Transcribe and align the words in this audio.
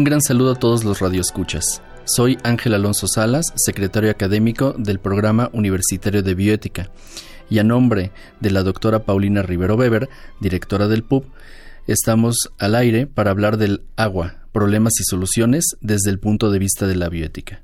Un 0.00 0.04
gran 0.04 0.22
saludo 0.22 0.52
a 0.52 0.58
todos 0.58 0.82
los 0.82 1.00
radioescuchas. 1.00 1.82
Soy 2.06 2.38
Ángel 2.42 2.72
Alonso 2.72 3.06
Salas, 3.06 3.52
secretario 3.56 4.10
académico 4.10 4.74
del 4.78 4.98
Programa 4.98 5.50
Universitario 5.52 6.22
de 6.22 6.34
Bioética, 6.34 6.90
y 7.50 7.58
a 7.58 7.64
nombre 7.64 8.10
de 8.40 8.50
la 8.50 8.62
doctora 8.62 9.04
Paulina 9.04 9.42
Rivero 9.42 9.74
Weber, 9.74 10.08
directora 10.40 10.88
del 10.88 11.02
PUB, 11.02 11.26
estamos 11.86 12.48
al 12.58 12.76
aire 12.76 13.08
para 13.08 13.30
hablar 13.30 13.58
del 13.58 13.82
agua, 13.96 14.36
problemas 14.52 14.94
y 15.00 15.04
soluciones 15.04 15.66
desde 15.82 16.08
el 16.08 16.18
punto 16.18 16.50
de 16.50 16.60
vista 16.60 16.86
de 16.86 16.96
la 16.96 17.10
bioética. 17.10 17.60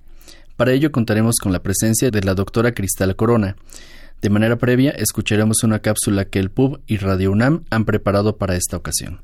Para 0.58 0.72
ello 0.72 0.92
contaremos 0.92 1.36
con 1.42 1.54
la 1.54 1.62
presencia 1.62 2.10
de 2.10 2.20
la 2.20 2.34
doctora 2.34 2.72
Cristal 2.72 3.16
Corona. 3.16 3.56
De 4.20 4.28
manera 4.28 4.56
previa, 4.56 4.90
escucharemos 4.90 5.62
una 5.62 5.78
cápsula 5.78 6.26
que 6.26 6.40
el 6.40 6.50
PUB 6.50 6.80
y 6.86 6.98
Radio 6.98 7.32
UNAM 7.32 7.64
han 7.70 7.86
preparado 7.86 8.36
para 8.36 8.56
esta 8.56 8.76
ocasión. 8.76 9.22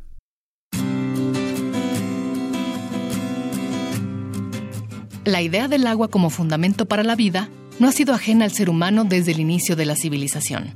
La 5.25 5.41
idea 5.41 5.69
del 5.69 5.87
agua 5.87 6.09
como 6.09 6.31
fundamento 6.31 6.87
para 6.87 7.05
la 7.05 7.15
vida 7.15 7.49
no 7.79 7.87
ha 7.87 7.93
sido 7.93 8.13
ajena 8.13 8.45
al 8.45 8.51
ser 8.51 8.69
humano 8.69 9.05
desde 9.05 9.31
el 9.31 9.39
inicio 9.39 9.77
de 9.77 9.87
la 9.87 9.95
civilización. 9.95 10.75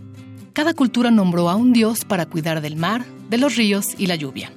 Cada 0.52 0.72
cultura 0.72 1.10
nombró 1.10 1.50
a 1.50 1.56
un 1.56 1.72
dios 1.72 2.04
para 2.04 2.26
cuidar 2.26 2.60
del 2.60 2.76
mar, 2.76 3.04
de 3.28 3.38
los 3.38 3.56
ríos 3.56 3.86
y 3.98 4.06
la 4.06 4.14
lluvia. 4.14 4.52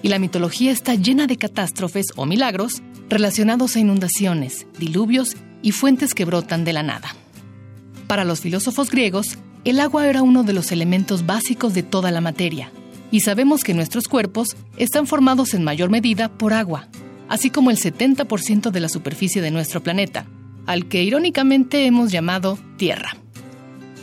Y 0.00 0.08
la 0.08 0.18
mitología 0.18 0.72
está 0.72 0.94
llena 0.94 1.26
de 1.26 1.36
catástrofes 1.36 2.06
o 2.16 2.24
milagros 2.24 2.82
relacionados 3.10 3.76
a 3.76 3.80
inundaciones, 3.80 4.66
diluvios 4.78 5.36
y 5.60 5.72
fuentes 5.72 6.14
que 6.14 6.24
brotan 6.24 6.64
de 6.64 6.72
la 6.72 6.82
nada. 6.82 7.14
Para 8.06 8.24
los 8.24 8.40
filósofos 8.40 8.90
griegos, 8.90 9.38
el 9.64 9.78
agua 9.78 10.08
era 10.08 10.22
uno 10.22 10.42
de 10.42 10.54
los 10.54 10.72
elementos 10.72 11.26
básicos 11.26 11.74
de 11.74 11.82
toda 11.82 12.10
la 12.10 12.22
materia, 12.22 12.70
y 13.10 13.20
sabemos 13.20 13.62
que 13.62 13.74
nuestros 13.74 14.08
cuerpos 14.08 14.56
están 14.78 15.06
formados 15.06 15.52
en 15.54 15.64
mayor 15.64 15.90
medida 15.90 16.28
por 16.28 16.52
agua, 16.52 16.88
así 17.28 17.50
como 17.50 17.70
el 17.70 17.78
70% 17.78 18.70
de 18.70 18.80
la 18.80 18.88
superficie 18.88 19.42
de 19.42 19.50
nuestro 19.50 19.82
planeta, 19.82 20.26
al 20.66 20.86
que 20.86 21.02
irónicamente 21.02 21.86
hemos 21.86 22.10
llamado 22.10 22.58
Tierra. 22.76 23.16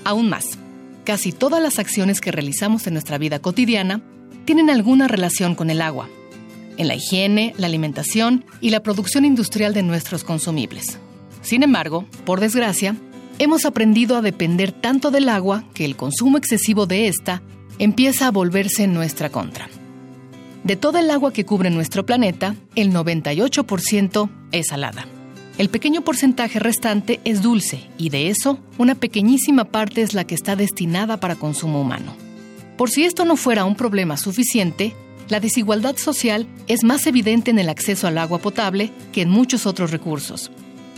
Aún 0.04 0.30
más, 0.30 0.58
casi 1.04 1.32
todas 1.32 1.62
las 1.62 1.80
acciones 1.80 2.22
que 2.22 2.32
realizamos 2.32 2.88
en 2.88 2.94
nuestra 2.94 3.18
vida 3.18 3.40
cotidiana 3.40 4.02
tienen 4.46 4.70
alguna 4.70 5.08
relación 5.08 5.56
con 5.56 5.70
el 5.70 5.82
agua, 5.82 6.10
en 6.78 6.88
la 6.88 6.96
higiene, 6.96 7.54
la 7.58 7.68
alimentación 7.68 8.46
y 8.60 8.70
la 8.70 8.82
producción 8.82 9.26
industrial 9.26 9.74
de 9.74 9.84
nuestros 9.84 10.24
consumibles. 10.24 10.98
Sin 11.42 11.64
embargo, 11.64 12.06
por 12.26 12.40
desgracia, 12.40 12.96
hemos 13.40 13.66
aprendido 13.66 14.18
a 14.18 14.22
depender 14.22 14.72
tanto 14.72 15.12
del 15.12 15.30
agua 15.30 15.64
que 15.74 15.86
el 15.86 15.96
consumo 15.96 16.38
excesivo 16.38 16.86
de 16.86 17.08
esta 17.08 17.42
empieza 17.80 18.28
a 18.28 18.32
volverse 18.32 18.84
en 18.84 18.94
nuestra 18.94 19.30
contra. 19.30 19.70
De 20.64 20.76
toda 20.76 21.00
el 21.00 21.10
agua 21.10 21.34
que 21.34 21.44
cubre 21.44 21.72
nuestro 21.72 22.06
planeta, 22.06 22.56
el 22.76 22.94
98% 22.94 24.30
es 24.52 24.68
salada. 24.68 25.08
El 25.58 25.70
pequeño 25.70 26.02
porcentaje 26.02 26.60
restante 26.60 27.20
es 27.26 27.42
dulce 27.42 27.90
y 27.98 28.10
de 28.10 28.30
eso 28.30 28.60
una 28.78 28.96
pequeñísima 28.96 29.66
parte 29.66 30.02
es 30.02 30.14
la 30.14 30.24
que 30.24 30.36
está 30.36 30.56
destinada 30.56 31.20
para 31.20 31.36
consumo 31.36 31.82
humano. 31.82 32.16
Por 32.78 32.90
si 32.90 33.06
esto 33.06 33.26
no 33.26 33.36
fuera 33.36 33.66
un 33.66 33.76
problema 33.76 34.18
suficiente, 34.18 34.96
la 35.30 35.40
desigualdad 35.40 35.98
social 35.98 36.48
es 36.68 36.84
más 36.84 37.08
evidente 37.08 37.52
en 37.52 37.60
el 37.60 37.70
acceso 37.70 38.08
al 38.08 38.18
agua 38.18 38.40
potable 38.40 38.92
que 39.12 39.22
en 39.22 39.30
muchos 39.30 39.66
otros 39.66 39.92
recursos. 39.92 40.52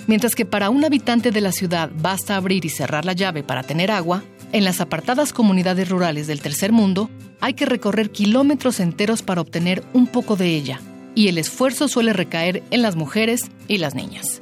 Mientras 0.07 0.35
que 0.35 0.45
para 0.45 0.69
un 0.69 0.83
habitante 0.83 1.31
de 1.31 1.41
la 1.41 1.53
ciudad 1.53 1.89
basta 1.95 2.35
abrir 2.35 2.65
y 2.65 2.69
cerrar 2.69 3.05
la 3.05 3.13
llave 3.13 3.43
para 3.43 3.63
tener 3.63 3.91
agua, 3.91 4.23
en 4.53 4.63
las 4.63 4.79
apartadas 4.79 5.33
comunidades 5.33 5.89
rurales 5.89 6.27
del 6.27 6.39
tercer 6.39 6.71
mundo 6.71 7.09
hay 7.41 7.55
que 7.55 7.65
recorrer 7.65 8.11
kilómetros 8.11 8.79
enteros 8.79 9.23
para 9.23 9.41
obtener 9.41 9.83
un 9.93 10.07
poco 10.07 10.35
de 10.35 10.55
ella, 10.55 10.79
y 11.15 11.27
el 11.27 11.39
esfuerzo 11.39 11.87
suele 11.87 12.13
recaer 12.13 12.63
en 12.69 12.83
las 12.83 12.95
mujeres 12.95 13.41
y 13.67 13.79
las 13.79 13.95
niñas. 13.95 14.41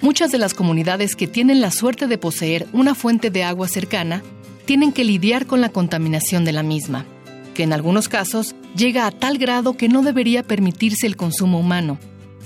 Muchas 0.00 0.32
de 0.32 0.38
las 0.38 0.54
comunidades 0.54 1.14
que 1.14 1.26
tienen 1.26 1.60
la 1.60 1.70
suerte 1.70 2.06
de 2.06 2.18
poseer 2.18 2.66
una 2.72 2.94
fuente 2.94 3.30
de 3.30 3.44
agua 3.44 3.68
cercana 3.68 4.22
tienen 4.64 4.92
que 4.92 5.04
lidiar 5.04 5.46
con 5.46 5.60
la 5.60 5.68
contaminación 5.68 6.44
de 6.44 6.52
la 6.52 6.62
misma, 6.62 7.04
que 7.54 7.64
en 7.64 7.74
algunos 7.74 8.08
casos 8.08 8.54
llega 8.74 9.06
a 9.06 9.10
tal 9.10 9.36
grado 9.36 9.76
que 9.76 9.88
no 9.88 10.02
debería 10.02 10.42
permitirse 10.42 11.06
el 11.06 11.16
consumo 11.16 11.60
humano, 11.60 11.98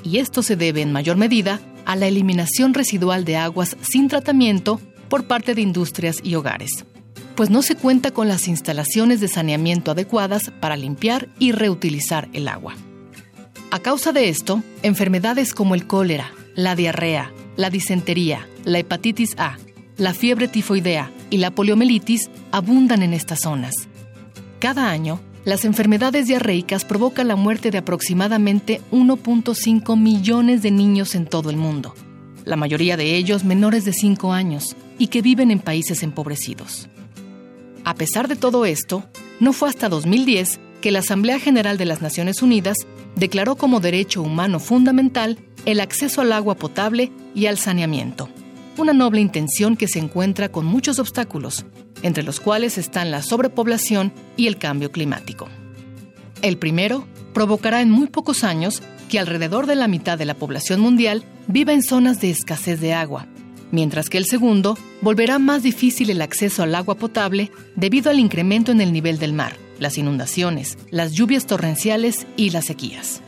y 0.03 0.19
esto 0.19 0.43
se 0.43 0.57
debe 0.57 0.83
en 0.83 0.93
mayor 0.93 1.17
medida 1.17 1.61
a 1.87 1.95
la 1.95 2.09
eliminación 2.09 2.75
residual 2.75 3.25
de 3.25 3.37
aguas 3.37 3.77
sin 3.83 4.09
tratamiento 4.09 4.81
por 5.11 5.25
parte 5.25 5.55
de 5.55 5.61
industrias 5.61 6.21
y 6.23 6.37
hogares, 6.37 6.87
pues 7.35 7.51
no 7.51 7.61
se 7.61 7.75
cuenta 7.75 8.13
con 8.13 8.29
las 8.29 8.49
instalaciones 8.49 9.21
de 9.21 9.29
saneamiento 9.29 9.91
adecuadas 9.91 10.51
para 10.61 10.77
limpiar 10.77 11.29
y 11.39 11.53
reutilizar 11.53 12.31
el 12.33 12.49
agua. 12.49 12.75
A 13.71 13.81
causa 13.81 14.13
de 14.13 14.31
esto, 14.31 14.63
enfermedades 14.83 15.53
como 15.53 15.75
el 15.75 15.87
cólera, 15.87 16.33
la 16.55 16.75
diarrea, 16.75 17.33
la 17.57 17.71
disentería, 17.71 18.49
la 18.65 18.79
hepatitis 18.79 19.35
A, 19.37 19.59
la 19.97 20.15
fiebre 20.15 20.49
tifoidea 20.49 21.13
y 21.29 21.39
la 21.39 21.51
poliomielitis 21.51 22.31
abundan 22.53 23.03
en 23.03 23.13
estas 23.13 23.41
zonas. 23.41 23.75
Cada 24.61 24.91
año, 24.91 25.21
las 25.45 25.65
enfermedades 25.65 26.27
diarreicas 26.27 26.85
provocan 26.85 27.29
la 27.29 27.37
muerte 27.37 27.71
de 27.71 27.79
aproximadamente 27.79 28.81
1.5 28.93 29.99
millones 29.99 30.63
de 30.63 30.71
niños 30.71 31.15
en 31.15 31.27
todo 31.27 31.51
el 31.51 31.57
mundo, 31.57 31.95
la 32.45 32.57
mayoría 32.57 32.97
de 32.97 33.17
ellos 33.17 33.45
menores 33.45 33.85
de 33.85 33.93
5 33.93 34.33
años, 34.33 34.77
y 35.01 35.09
que 35.09 35.23
viven 35.23 35.51
en 35.51 35.59
países 35.61 36.03
empobrecidos. 36.03 36.89
A 37.85 37.95
pesar 37.95 38.29
de 38.29 38.37
todo 38.37 38.67
esto, 38.67 39.03
no 39.41 39.55
fue 39.55 39.71
hasta 39.71 39.89
2010 39.89 40.61
que 40.83 40.91
la 40.91 40.99
Asamblea 40.99 41.41
General 41.41 41.79
de 41.79 41.87
las 41.87 42.03
Naciones 42.03 42.43
Unidas 42.43 42.77
declaró 43.17 43.57
como 43.57 43.81
derecho 43.81 44.21
humano 44.21 44.61
fundamental 44.61 45.39
el 45.65 45.81
acceso 45.81 46.21
al 46.21 46.33
agua 46.35 46.55
potable 46.55 47.11
y 47.35 47.47
al 47.47 47.57
saneamiento, 47.57 48.29
una 48.77 48.93
noble 48.93 49.23
intención 49.23 49.75
que 49.75 49.89
se 49.89 49.99
encuentra 49.99 50.51
con 50.51 50.67
muchos 50.67 50.99
obstáculos, 50.99 51.65
entre 52.03 52.23
los 52.23 52.39
cuales 52.39 52.77
están 52.77 53.11
la 53.11 53.23
sobrepoblación 53.23 54.13
y 54.37 54.49
el 54.49 54.59
cambio 54.59 54.93
climático. 54.93 55.49
El 56.43 56.59
primero 56.59 57.07
provocará 57.33 57.81
en 57.81 57.91
muy 57.91 58.09
pocos 58.09 58.45
años 58.45 58.83
que 59.09 59.19
alrededor 59.19 59.67
de 59.67 59.77
la 59.77 59.89
mitad 59.89 60.19
de 60.19 60.27
la 60.27 60.35
población 60.35 60.81
mundial 60.81 61.25
viva 61.47 61.73
en 61.73 61.83
zonas 61.83 62.21
de 62.21 62.31
escasez 62.31 62.81
de 62.81 62.93
agua, 62.93 63.27
mientras 63.71 64.09
que 64.09 64.19
el 64.19 64.27
segundo 64.27 64.77
volverá 65.01 65.39
más 65.39 65.63
difícil 65.63 66.11
el 66.11 66.23
acceso 66.23 66.63
al 66.63 66.75
agua 66.75 66.97
potable 66.97 67.51
debido 67.77 68.11
al 68.11 68.19
incremento 68.19 68.73
en 68.73 68.81
el 68.81 68.93
nivel 68.93 69.19
del 69.19 69.33
mar, 69.33 69.57
las 69.79 69.99
inundaciones, 69.99 70.79
las 70.91 71.13
lluvias 71.13 71.47
torrenciales 71.47 72.27
y 72.37 72.51
las 72.51 72.67
sequías. 72.67 73.23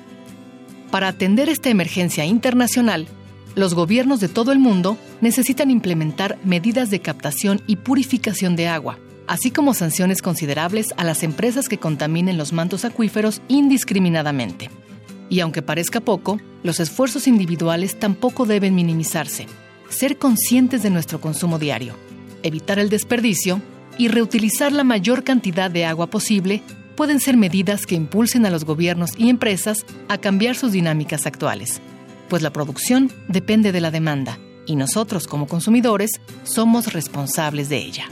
Para 0.90 1.08
atender 1.08 1.48
esta 1.48 1.70
emergencia 1.70 2.24
internacional, 2.24 3.06
los 3.54 3.74
gobiernos 3.74 4.20
de 4.20 4.28
todo 4.28 4.52
el 4.52 4.58
mundo 4.58 4.98
necesitan 5.20 5.70
implementar 5.70 6.38
medidas 6.44 6.90
de 6.90 7.00
captación 7.00 7.60
y 7.66 7.76
purificación 7.76 8.56
de 8.56 8.68
agua, 8.68 8.98
así 9.26 9.50
como 9.50 9.74
sanciones 9.74 10.22
considerables 10.22 10.94
a 10.96 11.04
las 11.04 11.22
empresas 11.22 11.68
que 11.68 11.78
contaminen 11.78 12.38
los 12.38 12.52
mantos 12.52 12.84
acuíferos 12.84 13.40
indiscriminadamente. 13.48 14.70
Y 15.28 15.40
aunque 15.40 15.62
parezca 15.62 16.00
poco, 16.00 16.38
los 16.62 16.80
esfuerzos 16.80 17.26
individuales 17.26 17.98
tampoco 17.98 18.44
deben 18.44 18.74
minimizarse 18.74 19.46
ser 19.92 20.18
conscientes 20.18 20.82
de 20.82 20.90
nuestro 20.90 21.20
consumo 21.20 21.58
diario, 21.58 21.94
evitar 22.42 22.78
el 22.78 22.88
desperdicio 22.88 23.60
y 23.98 24.08
reutilizar 24.08 24.72
la 24.72 24.84
mayor 24.84 25.24
cantidad 25.24 25.70
de 25.70 25.84
agua 25.84 26.08
posible 26.08 26.62
pueden 26.96 27.20
ser 27.20 27.36
medidas 27.36 27.86
que 27.86 27.94
impulsen 27.94 28.46
a 28.46 28.50
los 28.50 28.64
gobiernos 28.64 29.12
y 29.16 29.28
empresas 29.28 29.84
a 30.08 30.18
cambiar 30.18 30.56
sus 30.56 30.72
dinámicas 30.72 31.26
actuales, 31.26 31.80
pues 32.28 32.42
la 32.42 32.52
producción 32.52 33.10
depende 33.28 33.72
de 33.72 33.80
la 33.80 33.90
demanda 33.90 34.38
y 34.66 34.76
nosotros 34.76 35.26
como 35.26 35.46
consumidores 35.46 36.10
somos 36.44 36.92
responsables 36.92 37.68
de 37.68 37.78
ella. 37.78 38.08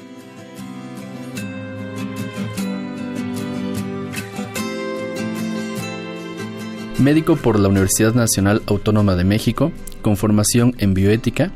Médico 7.00 7.36
por 7.36 7.58
la 7.58 7.68
Universidad 7.68 8.12
Nacional 8.12 8.60
Autónoma 8.66 9.16
de 9.16 9.24
México, 9.24 9.72
con 10.02 10.18
formación 10.18 10.74
en 10.78 10.92
bioética, 10.92 11.50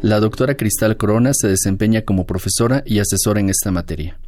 la 0.00 0.18
doctora 0.18 0.56
Cristal 0.56 0.96
Corona 0.96 1.30
se 1.34 1.46
desempeña 1.46 2.02
como 2.02 2.26
profesora 2.26 2.82
y 2.84 2.98
asesora 2.98 3.38
en 3.38 3.48
esta 3.48 3.70
materia. 3.70 4.18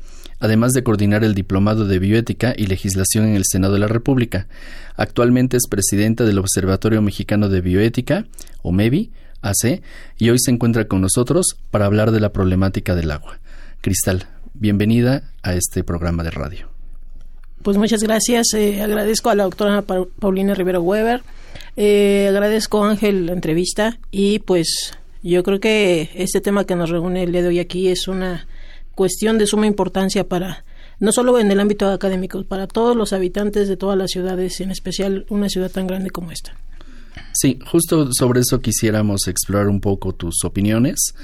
además 0.41 0.73
de 0.75 0.83
coordinar 0.83 1.25
el 1.25 1.35
Diplomado 1.35 1.87
de 1.87 1.99
Bioética 1.99 2.53
y 2.57 2.67
Legislación 2.67 3.27
en 3.27 3.35
el 3.35 3.45
Senado 3.51 3.75
de 3.75 3.79
la 3.79 3.87
República. 3.87 4.47
Actualmente 4.97 5.57
es 5.57 5.67
presidenta 5.71 6.25
del 6.25 6.39
Observatorio 6.39 7.01
Mexicano 7.01 7.49
de 7.49 7.63
Bioética, 7.63 8.27
OMEBI, 8.63 9.11
AC, 9.41 9.81
y 10.19 10.29
hoy 10.29 10.39
se 10.39 10.51
encuentra 10.51 10.87
con 10.87 11.01
nosotros 11.01 11.57
para 11.71 11.87
hablar 11.87 12.11
de 12.11 12.21
la 12.21 12.33
problemática 12.33 12.95
del 12.95 13.13
agua. 13.13 13.39
Cristal, 13.81 14.27
bienvenida 14.53 15.33
a 15.43 15.55
este 15.55 15.83
programa 15.83 16.25
de 16.25 16.31
radio. 16.33 16.74
Pues 17.65 17.79
muchas 17.79 18.03
gracias. 18.03 18.53
Eh, 18.53 18.83
agradezco 18.83 19.31
a 19.31 19.35
la 19.35 19.45
doctora 19.45 19.81
Paulina 19.81 20.53
Rivero 20.53 20.83
Weber. 20.83 21.23
Eh, 21.77 22.27
agradezco, 22.29 22.85
Ángel, 22.85 23.25
la 23.25 23.33
entrevista. 23.33 23.99
Y 24.11 24.41
pues 24.41 24.93
yo 25.23 25.43
creo 25.43 25.61
que 25.61 26.11
este 26.15 26.43
tema 26.43 26.67
que 26.67 26.77
nos 26.77 26.91
reúne 26.91 27.23
el 27.23 27.33
día 27.33 27.41
de 27.41 27.49
hoy 27.49 27.61
aquí 27.61 27.89
es 27.89 28.07
una 28.07 28.47
cuestión 28.95 29.39
de 29.39 29.47
suma 29.47 29.67
importancia 29.67 30.29
para, 30.29 30.67
no 31.01 31.11
solo 31.11 31.39
en 31.39 31.51
el 31.51 31.59
ámbito 31.59 31.89
académico, 31.89 32.45
para 32.45 32.67
todos 32.67 32.95
los 32.95 33.15
habitantes 33.15 33.67
de 33.67 33.79
todas 33.79 33.97
las 33.97 34.11
ciudades, 34.11 34.61
en 34.61 34.71
especial 34.71 35.25
una 35.31 35.49
ciudad 35.49 35.71
tan 35.71 35.87
grande 35.87 36.11
como 36.11 36.33
esta. 36.33 36.55
Sí, 37.33 37.59
justo 37.67 38.11
sobre 38.13 38.41
eso 38.41 38.61
quisiéramos 38.61 39.27
explorar 39.27 39.69
un 39.69 39.81
poco 39.81 40.13
tus 40.13 40.45
opiniones 40.45 41.15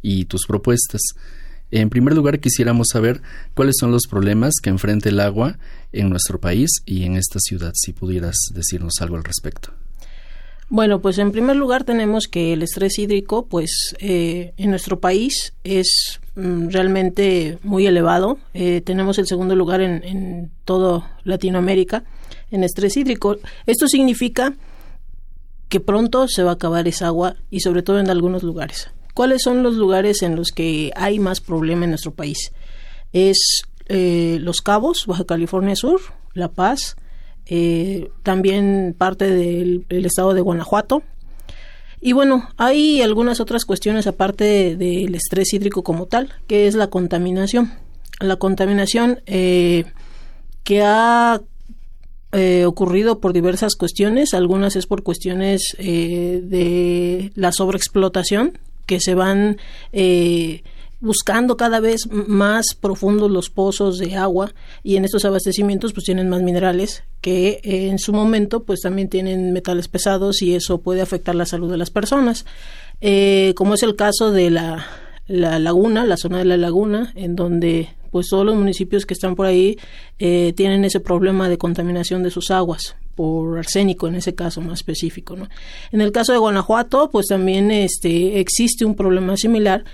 y 0.00 0.24
tus 0.24 0.46
propuestas. 0.46 1.02
En 1.70 1.90
primer 1.90 2.14
lugar, 2.14 2.40
quisiéramos 2.40 2.88
saber 2.92 3.22
cuáles 3.54 3.76
son 3.78 3.92
los 3.92 4.06
problemas 4.08 4.54
que 4.62 4.70
enfrenta 4.70 5.08
el 5.08 5.20
agua 5.20 5.58
en 5.92 6.10
nuestro 6.10 6.40
país 6.40 6.70
y 6.84 7.04
en 7.04 7.16
esta 7.16 7.38
ciudad, 7.38 7.72
si 7.74 7.92
pudieras 7.92 8.36
decirnos 8.54 8.94
algo 9.00 9.16
al 9.16 9.24
respecto. 9.24 9.72
Bueno, 10.68 11.00
pues 11.00 11.18
en 11.18 11.32
primer 11.32 11.56
lugar 11.56 11.82
tenemos 11.82 12.28
que 12.28 12.52
el 12.52 12.62
estrés 12.62 12.98
hídrico, 12.98 13.46
pues 13.46 13.96
eh, 13.98 14.52
en 14.56 14.70
nuestro 14.70 15.00
país 15.00 15.52
es 15.64 16.20
mm, 16.36 16.68
realmente 16.68 17.58
muy 17.64 17.86
elevado. 17.86 18.38
Eh, 18.54 18.80
tenemos 18.80 19.18
el 19.18 19.26
segundo 19.26 19.56
lugar 19.56 19.80
en, 19.80 20.04
en 20.04 20.50
toda 20.64 21.18
Latinoamérica 21.24 22.04
en 22.50 22.64
estrés 22.64 22.96
hídrico. 22.96 23.38
Esto 23.66 23.88
significa 23.88 24.54
que 25.68 25.80
pronto 25.80 26.28
se 26.28 26.42
va 26.42 26.50
a 26.50 26.54
acabar 26.54 26.88
esa 26.88 27.06
agua 27.06 27.36
y 27.50 27.60
sobre 27.60 27.82
todo 27.82 28.00
en 28.00 28.10
algunos 28.10 28.42
lugares. 28.42 28.90
¿Cuáles 29.20 29.42
son 29.42 29.62
los 29.62 29.74
lugares 29.74 30.22
en 30.22 30.34
los 30.34 30.48
que 30.48 30.92
hay 30.96 31.18
más 31.18 31.42
problema 31.42 31.84
en 31.84 31.90
nuestro 31.90 32.14
país? 32.14 32.52
Es 33.12 33.64
eh, 33.86 34.38
Los 34.40 34.62
Cabos, 34.62 35.04
Baja 35.04 35.26
California 35.26 35.76
Sur, 35.76 36.00
La 36.32 36.48
Paz, 36.48 36.96
eh, 37.44 38.10
también 38.22 38.94
parte 38.96 39.28
del, 39.28 39.84
estado 39.90 40.32
de 40.32 40.40
Guanajuato. 40.40 41.02
Y 42.00 42.14
bueno, 42.14 42.48
hay 42.56 43.02
algunas 43.02 43.40
otras 43.40 43.66
cuestiones 43.66 44.06
aparte 44.06 44.74
del 44.74 45.14
estrés 45.14 45.52
hídrico 45.52 45.82
como 45.82 46.06
tal, 46.06 46.32
que 46.46 46.66
es 46.66 46.74
la 46.74 46.86
contaminación. 46.86 47.74
La 48.20 48.36
contaminación 48.36 49.20
eh, 49.26 49.84
que 50.64 50.80
ha 50.82 51.42
ocurrido 52.64 53.20
por 53.20 53.34
diversas 53.34 53.76
cuestiones, 53.76 54.32
algunas 54.32 54.76
es 54.76 54.86
por 54.86 55.02
cuestiones 55.02 55.76
de 55.78 57.32
la 57.34 57.52
sobreexplotación 57.52 58.58
que 58.86 59.00
se 59.00 59.14
van 59.14 59.58
eh, 59.92 60.62
buscando 61.00 61.56
cada 61.56 61.80
vez 61.80 62.08
más 62.10 62.74
profundos 62.78 63.30
los 63.30 63.48
pozos 63.48 63.98
de 63.98 64.16
agua 64.16 64.52
y 64.82 64.96
en 64.96 65.04
estos 65.04 65.24
abastecimientos 65.24 65.92
pues 65.92 66.04
tienen 66.04 66.28
más 66.28 66.42
minerales 66.42 67.04
que 67.20 67.60
en 67.62 67.98
su 67.98 68.12
momento 68.12 68.64
pues 68.64 68.80
también 68.80 69.08
tienen 69.08 69.52
metales 69.52 69.88
pesados 69.88 70.42
y 70.42 70.54
eso 70.54 70.78
puede 70.78 71.00
afectar 71.00 71.34
la 71.34 71.46
salud 71.46 71.70
de 71.70 71.78
las 71.78 71.90
personas. 71.90 72.44
Eh, 73.00 73.54
como 73.56 73.74
es 73.74 73.82
el 73.82 73.96
caso 73.96 74.30
de 74.30 74.50
la, 74.50 74.86
la 75.26 75.58
laguna 75.58 76.04
la 76.04 76.18
zona 76.18 76.38
de 76.38 76.44
la 76.44 76.58
laguna 76.58 77.12
en 77.14 77.34
donde 77.34 77.88
pues 78.10 78.28
todos 78.28 78.44
los 78.44 78.56
municipios 78.56 79.06
que 79.06 79.14
están 79.14 79.34
por 79.34 79.46
ahí 79.46 79.78
eh, 80.18 80.52
tienen 80.56 80.84
ese 80.84 81.00
problema 81.00 81.48
de 81.48 81.58
contaminación 81.58 82.22
de 82.22 82.30
sus 82.30 82.50
aguas 82.50 82.96
por 83.14 83.58
arsénico 83.58 84.08
en 84.08 84.16
ese 84.16 84.34
caso 84.34 84.60
más 84.60 84.80
específico. 84.80 85.36
¿no? 85.36 85.48
En 85.92 86.00
el 86.00 86.12
caso 86.12 86.32
de 86.32 86.38
Guanajuato, 86.38 87.10
pues 87.10 87.26
también 87.26 87.70
este, 87.70 88.40
existe 88.40 88.84
un 88.84 88.94
problema 88.94 89.36
similar 89.36 89.84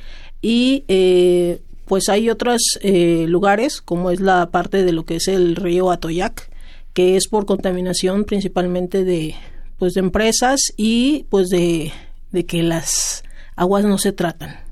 y 0.41 0.85
eh, 0.89 1.61
pues 1.87 2.09
hay 2.09 2.31
otros 2.31 2.61
eh, 2.83 3.27
lugares, 3.29 3.81
como 3.81 4.11
es 4.11 4.21
la 4.21 4.51
parte 4.51 4.85
de 4.85 4.93
lo 4.93 5.05
que 5.05 5.17
es 5.17 5.29
el 5.29 5.57
río 5.57 5.91
Atoyac, 5.91 6.51
que 6.93 7.17
es 7.17 7.29
por 7.29 7.47
contaminación 7.47 8.25
principalmente 8.25 9.05
de 9.05 9.35
pues 9.79 9.93
de 9.93 10.01
empresas 10.01 10.73
y 10.79 11.27
pues 11.29 11.49
de, 11.49 11.93
de 12.33 12.47
que 12.47 12.63
las 12.63 13.25
aguas 13.57 13.85
no 13.85 13.99
se 13.99 14.13
tratan 14.13 14.66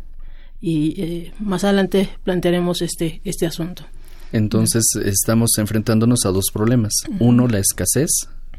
y 0.61 1.01
eh, 1.01 1.33
más 1.41 1.65
adelante 1.65 2.09
plantearemos 2.23 2.83
este, 2.83 3.21
este 3.25 3.47
asunto. 3.47 3.85
Entonces 4.33 4.83
estamos 5.05 5.51
enfrentándonos 5.59 6.25
a 6.27 6.31
dos 6.31 6.47
problemas. 6.53 6.93
Uno, 7.21 7.47
la 7.47 7.61
escasez, 7.61 8.11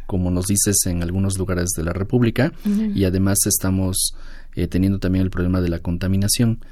como 0.06 0.32
nos 0.32 0.46
dices 0.46 0.78
en 0.86 1.04
algunos 1.04 1.38
lugares 1.38 1.70
de 1.76 1.84
la 1.84 1.92
República, 1.92 2.54
y 2.94 3.04
además 3.04 3.40
estamos 3.46 4.16
eh, 4.56 4.68
teniendo 4.68 5.00
también 5.00 5.24
el 5.24 5.32
problema 5.32 5.60
de 5.60 5.70
la 5.70 5.80
contaminación 5.80 6.64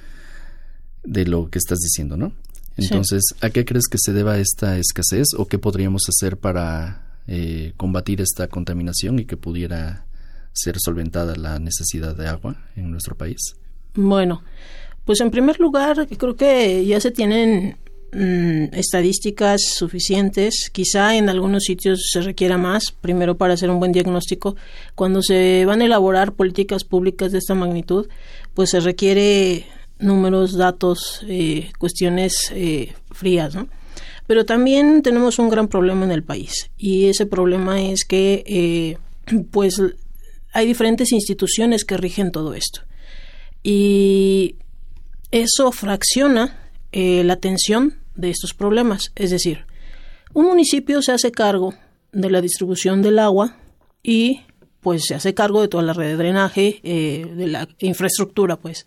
de 1.04 1.25
lo 1.25 1.50
que 1.50 1.60
estás 1.60 1.80
diciendo, 1.80 2.16
¿no? 2.16 2.31
Entonces, 2.78 3.22
¿a 3.42 3.50
qué 3.50 3.66
crees 3.66 3.88
que 3.90 3.98
se 4.00 4.14
deba 4.14 4.38
esta 4.38 4.78
escasez 4.78 5.28
o 5.38 5.48
qué 5.48 5.60
podríamos 5.60 6.04
hacer 6.08 6.38
para 6.38 7.20
eh, 7.28 7.74
combatir 7.78 8.22
esta 8.22 8.48
contaminación 8.48 9.20
y 9.20 9.25
que 9.25 9.38
pudiera 9.38 10.06
ser 10.54 10.75
solventada 10.80 11.36
la 11.36 11.60
necesidad 11.60 12.16
de 12.16 12.28
agua 12.28 12.56
en 12.75 12.90
nuestro 12.90 13.16
país? 13.16 13.56
Bueno, 13.96 14.44
pues 15.05 15.19
en 15.21 15.31
primer 15.31 15.59
lugar, 15.59 16.07
creo 16.17 16.35
que 16.35 16.85
ya 16.85 17.00
se 17.00 17.11
tienen 17.11 17.77
mm, 18.13 18.73
estadísticas 18.73 19.61
suficientes. 19.75 20.69
Quizá 20.71 21.15
en 21.15 21.29
algunos 21.29 21.63
sitios 21.63 22.09
se 22.11 22.21
requiera 22.21 22.57
más, 22.57 22.91
primero 23.01 23.38
para 23.38 23.53
hacer 23.53 23.69
un 23.69 23.79
buen 23.79 23.91
diagnóstico. 23.91 24.55
Cuando 24.95 25.21
se 25.21 25.65
van 25.65 25.81
a 25.81 25.85
elaborar 25.85 26.33
políticas 26.33 26.83
públicas 26.83 27.31
de 27.31 27.39
esta 27.39 27.55
magnitud, 27.55 28.07
pues 28.53 28.69
se 28.69 28.79
requiere 28.79 29.65
números, 30.00 30.53
datos, 30.53 31.23
eh, 31.27 31.71
cuestiones 31.79 32.51
eh, 32.53 32.94
frías, 33.11 33.55
¿no? 33.55 33.67
Pero 34.25 34.45
también 34.45 35.01
tenemos 35.01 35.38
un 35.38 35.50
gran 35.50 35.67
problema 35.67 36.05
en 36.05 36.11
el 36.11 36.23
país 36.23 36.71
y 36.77 37.07
ese 37.07 37.25
problema 37.25 37.81
es 37.81 38.05
que 38.05 38.44
eh, 38.47 38.97
pues 39.51 39.81
hay 40.53 40.65
diferentes 40.65 41.11
instituciones 41.11 41.83
que 41.83 41.97
rigen 41.97 42.31
todo 42.31 42.53
esto. 42.53 42.81
Y 43.63 44.55
eso 45.33 45.71
fracciona 45.71 46.56
eh, 46.91 47.24
la 47.24 47.33
atención 47.33 47.95
de 48.13 48.30
estos 48.30 48.53
problemas. 48.53 49.12
Es 49.15 49.31
decir, 49.31 49.65
un 50.31 50.46
municipio 50.46 51.01
se 51.01 51.12
hace 51.12 51.31
cargo 51.31 51.74
de 52.12 52.29
la 52.29 52.39
distribución 52.39 53.01
del 53.01 53.17
agua 53.17 53.58
y 54.03 54.41
pues 54.79 55.05
se 55.08 55.15
hace 55.15 55.34
cargo 55.34 55.62
de 55.62 55.69
toda 55.69 55.81
la 55.81 55.93
red 55.93 56.10
de 56.10 56.17
drenaje, 56.17 56.79
eh, 56.84 57.25
de 57.36 57.48
la 57.48 57.67
infraestructura, 57.79 58.58
pues. 58.58 58.86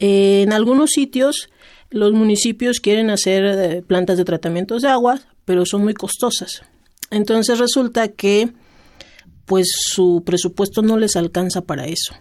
en 0.00 0.52
algunos 0.52 0.90
sitios 0.90 1.48
los 1.90 2.12
municipios 2.12 2.80
quieren 2.80 3.08
hacer 3.10 3.44
eh, 3.44 3.82
plantas 3.82 4.18
de 4.18 4.24
tratamientos 4.24 4.82
de 4.82 4.88
agua, 4.88 5.20
pero 5.44 5.64
son 5.64 5.84
muy 5.84 5.94
costosas. 5.94 6.62
Entonces 7.12 7.56
resulta 7.60 8.08
que 8.08 8.50
pues 9.44 9.68
su 9.72 10.24
presupuesto 10.26 10.82
no 10.82 10.98
les 10.98 11.14
alcanza 11.14 11.62
para 11.62 11.86
eso. 11.86 12.14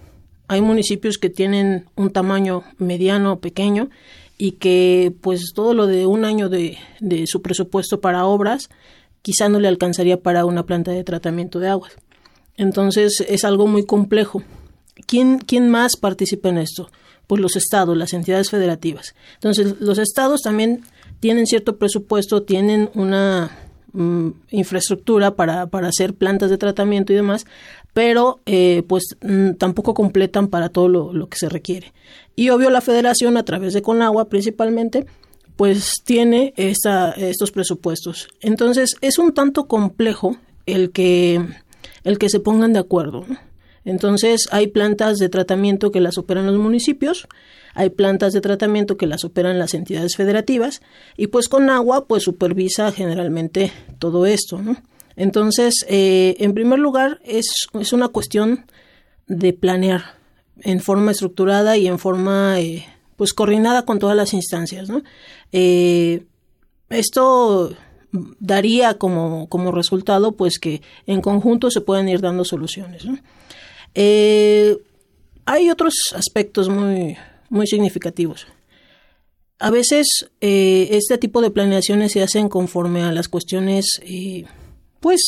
Hay 0.48 0.62
municipios 0.62 1.18
que 1.18 1.30
tienen 1.30 1.86
un 1.96 2.12
tamaño 2.12 2.64
mediano 2.78 3.34
o 3.34 3.40
pequeño 3.40 3.90
y 4.38 4.54
que 4.54 5.14
pues 5.22 5.52
todo 5.54 5.74
lo 5.74 5.88
de 5.88 6.06
un 6.06 6.26
año 6.26 6.50
de, 6.50 6.78
de 7.00 7.26
su 7.28 7.42
presupuesto 7.42 8.00
para 8.00 8.26
obras 8.26 8.70
quizá 9.22 9.50
no 9.50 9.60
le 9.60 9.68
alcanzaría 9.68 10.22
para 10.22 10.46
una 10.46 10.66
planta 10.66 10.92
de 10.92 11.04
tratamiento 11.04 11.60
de 11.60 11.70
aguas. 11.70 11.94
Entonces 12.56 13.24
es 13.28 13.44
algo 13.44 13.68
muy 13.68 13.86
complejo. 13.86 14.44
¿Quién, 15.06 15.40
¿Quién 15.40 15.70
más 15.70 15.96
participa 15.96 16.50
en 16.50 16.58
esto? 16.58 16.90
Pues 17.28 17.42
los 17.42 17.56
estados, 17.56 17.96
las 17.98 18.14
entidades 18.14 18.50
federativas. 18.50 19.16
Entonces 19.36 19.76
los 19.80 19.98
estados 19.98 20.42
también 20.42 20.82
tienen 21.20 21.46
cierto 21.46 21.78
presupuesto, 21.78 22.44
tienen 22.44 22.90
una 22.94 23.52
mm, 23.94 24.30
infraestructura 24.52 25.36
para, 25.36 25.68
para 25.68 25.90
hacer 25.90 26.14
plantas 26.14 26.50
de 26.50 26.58
tratamiento 26.58 27.14
y 27.14 27.18
demás, 27.18 27.46
pero 27.94 28.40
eh, 28.46 28.84
pues 28.88 29.18
mm, 29.22 29.54
tampoco 29.54 29.94
completan 29.94 30.48
para 30.48 30.70
todo 30.70 30.88
lo, 30.88 31.30
que 31.30 31.38
se 31.38 31.50
requiere. 31.50 31.94
Y 32.36 32.50
obvio 32.50 32.70
la 32.70 32.82
federación 32.82 33.38
a 33.38 33.44
través 33.44 33.74
de 33.74 33.82
Conagua 33.82 34.30
principalmente 34.30 35.06
pues 35.56 35.94
tiene 36.04 36.54
esta, 36.56 37.12
estos 37.12 37.52
presupuestos. 37.52 38.28
Entonces 38.42 38.96
es 39.02 39.18
un 39.18 39.34
tanto 39.34 39.68
complejo 39.68 40.38
el 40.68 40.92
que, 40.92 41.44
el 42.04 42.20
que 42.20 42.30
se 42.30 42.40
pongan 42.40 42.74
de 42.74 42.80
acuerdo. 42.80 43.26
Entonces 43.84 44.48
hay 44.52 44.68
plantas 44.68 45.18
de 45.18 45.30
tratamiento 45.30 45.92
que 45.92 46.02
las 46.02 46.18
operan 46.18 46.46
los 46.46 46.58
municipios, 46.58 47.28
hay 47.74 47.90
plantas 47.90 48.34
de 48.34 48.42
tratamiento 48.42 48.98
que 48.98 49.08
las 49.08 49.24
operan 49.24 49.60
las 49.60 49.74
entidades 49.74 50.16
federativas 50.18 50.82
y 51.16 51.28
pues 51.28 51.48
Conagua 51.48 52.06
pues 52.06 52.24
supervisa 52.24 52.92
generalmente 52.92 53.72
todo 53.98 54.26
esto, 54.26 54.62
¿no? 54.62 54.76
Entonces, 55.18 55.84
eh, 55.90 56.36
en 56.40 56.54
primer 56.54 56.78
lugar, 56.78 57.20
es, 57.26 57.68
una 57.92 58.08
cuestión 58.08 58.68
de 59.26 59.52
planear 59.52 60.16
en 60.62 60.80
forma 60.80 61.12
estructurada 61.12 61.76
y 61.76 61.88
en 61.88 61.98
forma, 61.98 62.62
eh, 62.62 62.86
pues, 63.16 63.34
coordinada 63.34 63.84
con 63.84 63.98
todas 63.98 64.16
las 64.16 64.34
instancias, 64.34 64.90
¿no? 64.90 65.02
Eh, 65.52 66.24
esto 66.90 67.76
daría 68.40 68.98
como, 68.98 69.50
como 69.50 69.72
resultado 69.74 70.32
pues 70.38 70.60
que 70.60 70.82
en 71.06 71.20
conjunto 71.20 71.70
se 71.70 71.82
pueden 71.82 72.08
ir 72.08 72.22
dando 72.22 72.46
soluciones. 72.46 73.04
Hay 75.46 75.70
otros 75.70 75.96
aspectos 76.16 76.70
muy, 76.70 77.18
muy 77.50 77.68
significativos. 77.68 78.48
A 79.60 79.70
veces 79.72 80.30
este 80.40 81.18
tipo 81.18 81.42
de 81.42 81.52
planeaciones 81.52 82.14
se 82.14 82.24
hacen 82.24 82.48
conforme 82.48 83.04
a 83.04 83.12
las 83.12 83.28
cuestiones, 83.28 84.00
pues, 85.00 85.22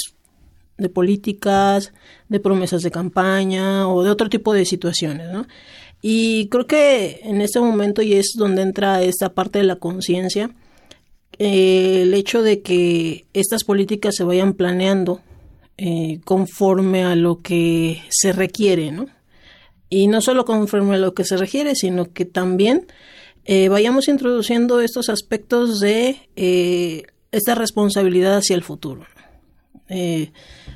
de 0.78 0.90
políticas, 0.90 1.94
de 2.30 2.40
promesas 2.40 2.82
de 2.82 2.92
campaña 2.92 3.88
o 3.88 4.04
de 4.04 4.10
otro 4.10 4.30
tipo 4.30 4.54
de 4.54 4.66
situaciones, 4.66 5.30
¿no? 5.32 5.46
Y 6.02 6.48
creo 6.48 6.66
que 6.66 7.20
en 7.24 7.42
este 7.42 7.60
momento 7.60 8.02
y 8.02 8.14
es 8.14 8.34
donde 8.38 8.62
entra 8.62 9.04
esta 9.04 9.34
parte 9.34 9.60
de 9.60 9.66
la 9.66 9.76
conciencia, 9.76 10.52
eh, 11.38 12.02
el 12.04 12.14
hecho 12.14 12.42
de 12.42 12.62
que 12.62 13.26
estas 13.34 13.64
políticas 13.64 14.16
se 14.16 14.24
vayan 14.24 14.54
planeando 14.54 15.22
eh, 15.78 16.20
conforme 16.24 17.04
a 17.04 17.16
lo 17.16 17.42
que 17.42 18.02
se 18.10 18.32
requiere, 18.32 18.92
¿no? 18.92 19.08
Y 19.90 20.08
no 20.08 20.22
solo 20.22 20.46
conforme 20.46 20.96
a 20.96 21.00
lo 21.00 21.14
que 21.14 21.26
se 21.26 21.36
requiere, 21.36 21.76
sino 21.76 22.14
que 22.14 22.26
también 22.26 22.88
eh, 23.46 23.70
vayamos 23.70 24.08
introduciendo 24.08 24.82
estos 24.82 25.10
aspectos 25.10 25.80
de 25.80 26.30
esta 27.32 27.56
responsabilidad 27.56 28.38
hacia 28.38 28.56
el 28.56 28.64
futuro. 28.64 29.06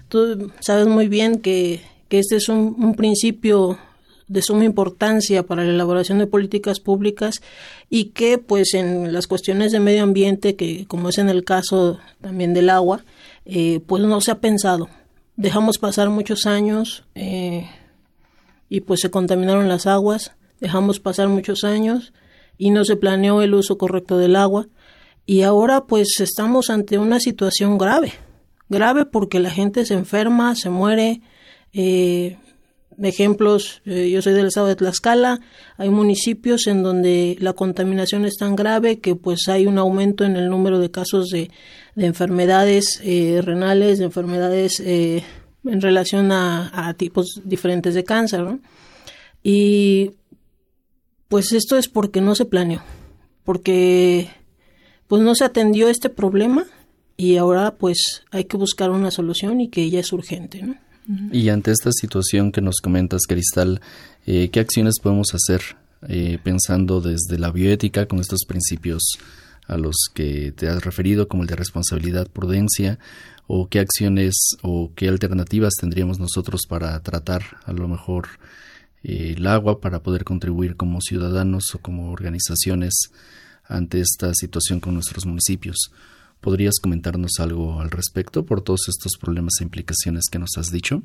Tú 0.09 0.51
sabes 0.59 0.87
muy 0.87 1.07
bien 1.07 1.39
que, 1.39 1.81
que 2.09 2.19
este 2.19 2.37
es 2.37 2.49
un, 2.49 2.75
un 2.77 2.95
principio 2.95 3.77
de 4.27 4.41
suma 4.41 4.65
importancia 4.65 5.43
para 5.43 5.63
la 5.63 5.71
elaboración 5.71 6.17
de 6.17 6.27
políticas 6.27 6.79
públicas 6.79 7.41
y 7.89 8.05
que 8.05 8.37
pues 8.37 8.73
en 8.73 9.13
las 9.13 9.27
cuestiones 9.27 9.71
de 9.71 9.79
medio 9.79 10.03
ambiente, 10.03 10.55
que 10.55 10.85
como 10.87 11.09
es 11.09 11.17
en 11.17 11.29
el 11.29 11.43
caso 11.43 11.99
también 12.21 12.53
del 12.53 12.69
agua, 12.69 13.03
eh, 13.45 13.81
pues 13.85 14.03
no 14.03 14.19
se 14.21 14.31
ha 14.31 14.39
pensado. 14.39 14.89
Dejamos 15.35 15.77
pasar 15.77 16.09
muchos 16.09 16.45
años 16.45 17.03
eh, 17.15 17.67
y 18.69 18.81
pues 18.81 19.01
se 19.01 19.11
contaminaron 19.11 19.67
las 19.67 19.87
aguas, 19.87 20.31
dejamos 20.59 20.99
pasar 20.99 21.27
muchos 21.27 21.63
años 21.63 22.13
y 22.57 22.71
no 22.71 22.85
se 22.85 22.95
planeó 22.95 23.41
el 23.41 23.53
uso 23.53 23.77
correcto 23.77 24.17
del 24.17 24.35
agua 24.35 24.67
y 25.25 25.41
ahora 25.41 25.85
pues 25.85 26.19
estamos 26.19 26.69
ante 26.69 26.97
una 26.97 27.19
situación 27.19 27.77
grave, 27.77 28.13
grave 28.73 29.05
porque 29.05 29.39
la 29.39 29.51
gente 29.51 29.85
se 29.85 29.93
enferma, 29.93 30.55
se 30.55 30.69
muere, 30.69 31.21
eh, 31.71 32.37
ejemplos, 33.01 33.81
eh, 33.85 34.09
yo 34.09 34.21
soy 34.21 34.33
del 34.33 34.47
estado 34.47 34.67
de 34.67 34.75
Tlaxcala, 34.75 35.39
hay 35.77 35.89
municipios 35.89 36.67
en 36.67 36.83
donde 36.83 37.35
la 37.39 37.53
contaminación 37.53 38.25
es 38.25 38.35
tan 38.35 38.55
grave 38.55 38.99
que 38.99 39.15
pues 39.15 39.47
hay 39.47 39.65
un 39.65 39.77
aumento 39.77 40.23
en 40.23 40.35
el 40.35 40.49
número 40.49 40.79
de 40.79 40.91
casos 40.91 41.29
de, 41.29 41.49
enfermedades 41.95 42.99
eh, 43.03 43.41
renales, 43.43 43.99
de 43.99 44.05
enfermedades 44.05 44.79
eh, 44.79 45.23
en 45.63 45.81
relación 45.81 46.31
a, 46.31 46.93
tipos 46.97 47.41
diferentes 47.43 47.93
de 47.93 48.03
cáncer. 48.03 48.45
Y 49.43 50.11
pues 51.27 51.51
esto 51.51 51.77
es 51.77 51.87
porque 51.87 52.21
no 52.21 52.35
se 52.35 52.45
planeó, 52.45 52.81
porque 53.43 54.29
pues 55.07 55.21
no 55.21 55.35
se 55.35 55.45
atendió 55.45 55.87
este 55.89 56.09
problema 56.09 56.65
y 57.17 57.37
ahora 57.37 57.75
pues 57.75 58.23
hay 58.31 58.45
que 58.45 58.57
buscar 58.57 58.91
una 58.91 59.11
solución 59.11 59.61
y 59.61 59.69
que 59.69 59.89
ya 59.89 59.99
es 59.99 60.11
urgente, 60.13 60.61
¿no? 60.61 60.75
Y 61.33 61.49
ante 61.49 61.71
esta 61.71 61.91
situación 61.91 62.53
que 62.53 62.61
nos 62.61 62.77
comentas, 62.79 63.23
Cristal, 63.27 63.81
eh, 64.25 64.49
¿qué 64.51 64.61
acciones 64.61 64.99
podemos 65.01 65.33
hacer 65.33 65.75
eh, 66.07 66.39
pensando 66.41 67.01
desde 67.01 67.37
la 67.37 67.51
bioética 67.51 68.07
con 68.07 68.19
estos 68.19 68.45
principios 68.45 69.03
a 69.67 69.77
los 69.77 69.95
que 70.13 70.53
te 70.53 70.67
has 70.69 70.83
referido, 70.83 71.27
como 71.27 71.43
el 71.43 71.49
de 71.49 71.55
responsabilidad, 71.55 72.27
prudencia, 72.27 72.99
o 73.47 73.67
qué 73.67 73.79
acciones 73.79 74.35
o 74.61 74.91
qué 74.95 75.09
alternativas 75.09 75.73
tendríamos 75.79 76.19
nosotros 76.19 76.61
para 76.67 76.97
tratar 77.01 77.43
a 77.65 77.73
lo 77.73 77.87
mejor 77.87 78.27
eh, 79.03 79.35
el 79.37 79.45
agua, 79.47 79.81
para 79.81 80.01
poder 80.01 80.23
contribuir 80.23 80.75
como 80.75 81.01
ciudadanos 81.01 81.75
o 81.75 81.79
como 81.79 82.11
organizaciones 82.11 82.93
ante 83.65 83.99
esta 83.99 84.33
situación 84.33 84.79
con 84.79 84.93
nuestros 84.93 85.25
municipios? 85.25 85.91
¿Podrías 86.43 86.81
comentarnos 86.81 87.39
algo 87.39 87.79
al 87.79 87.89
respecto 87.89 88.45
por 88.45 88.59
todos 88.59 88.89
estos 88.89 89.13
problemas 89.17 89.53
e 89.61 89.63
implicaciones 89.63 90.25
que 90.29 90.39
nos 90.39 90.57
has 90.57 90.71
dicho? 90.71 91.01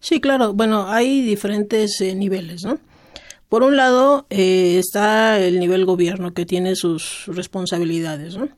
Sí, 0.00 0.20
claro. 0.20 0.54
Bueno, 0.54 0.88
hay 0.88 1.22
diferentes 1.22 2.00
eh, 2.00 2.16
niveles, 2.16 2.64
¿no? 2.64 2.80
Por 3.48 3.62
un 3.62 3.76
lado 3.76 4.26
eh, 4.28 4.78
está 4.80 5.38
el 5.38 5.60
nivel 5.60 5.84
gobierno 5.84 6.34
que 6.34 6.46
tiene 6.46 6.74
sus 6.74 7.26
responsabilidades, 7.28 8.36
¿no? 8.36 8.48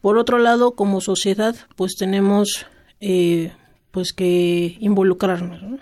Por 0.00 0.16
otro 0.16 0.38
lado, 0.38 0.70
como 0.72 1.02
sociedad, 1.02 1.54
pues 1.76 1.96
tenemos 1.98 2.64
eh, 3.02 3.52
pues 3.90 4.14
que 4.14 4.78
involucrarnos, 4.80 5.62
¿no? 5.62 5.78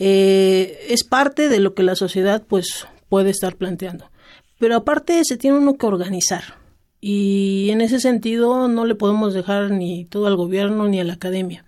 es 0.00 1.02
parte 1.02 1.48
de 1.48 1.58
lo 1.58 1.74
que 1.74 1.82
la 1.82 1.96
sociedad 1.96 2.44
pues 2.46 2.86
puede 3.08 3.30
estar 3.30 3.56
planteando. 3.56 4.12
Pero 4.60 4.76
aparte 4.76 5.20
se 5.24 5.36
tiene 5.36 5.58
uno 5.58 5.76
que 5.76 5.86
organizar, 5.86 6.54
y 7.00 7.68
en 7.70 7.80
ese 7.80 8.00
sentido 8.00 8.68
no 8.68 8.84
le 8.84 8.94
podemos 8.94 9.34
dejar 9.34 9.70
ni 9.70 10.04
todo 10.04 10.26
al 10.26 10.36
gobierno 10.36 10.88
ni 10.88 11.00
a 11.00 11.04
la 11.04 11.14
academia. 11.14 11.64